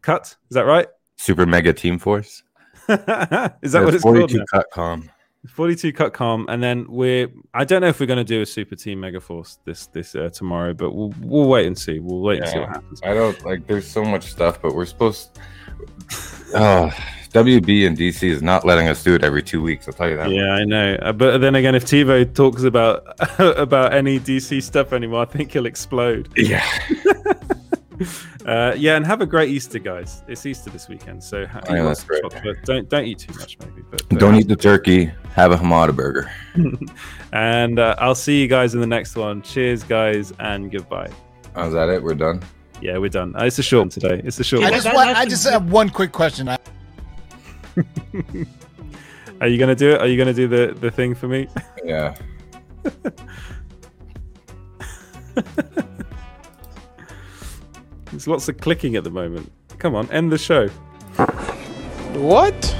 [0.00, 0.88] Cut is that right?
[1.16, 2.42] Super Mega Team Force.
[2.88, 4.16] is that what it's called?
[4.30, 5.08] 42 cut com.
[5.48, 8.46] 42 cut com and then we're i don't know if we're going to do a
[8.46, 12.20] super team mega force this this uh, tomorrow but we'll we'll wait and see we'll
[12.20, 13.66] wait and see what happens I don't like.
[13.66, 15.38] There's so much stuff, but we're supposed.
[16.54, 16.90] Oh,
[17.32, 19.88] WB and DC is not letting us do it every two weeks.
[19.88, 20.28] I'll tell you that.
[20.30, 23.04] yeah i know Uh, but then again if tivo talks about
[23.40, 26.62] about any dc stuff anymore i think he'll explode Yeah.
[28.46, 31.74] uh yeah and have a great easter guys it's easter this weekend so ha- Oh,
[31.74, 32.22] yeah, that's great.
[32.22, 32.58] chocolate.
[32.64, 35.10] don't don't eat too much maybe but Don't eat the turkey.
[35.34, 36.30] Have a hamada burger.
[37.32, 41.10] and uh, i'll see you guys in the next one cheers guys and goodbye
[41.56, 42.02] Oh, is that it?
[42.02, 42.40] We're done.
[42.80, 44.80] yeah we're done uh, it's a short one today it's a short I one.
[44.82, 46.48] just want, I just have one quick question.
[46.48, 46.58] I,
[49.40, 50.00] Are you gonna do it?
[50.00, 51.48] Are you gonna do the the thing for me?
[51.84, 52.14] Yeah.
[58.12, 59.50] There's lots of clicking at the moment.
[59.78, 60.68] Come on, end the show.
[62.14, 62.76] What?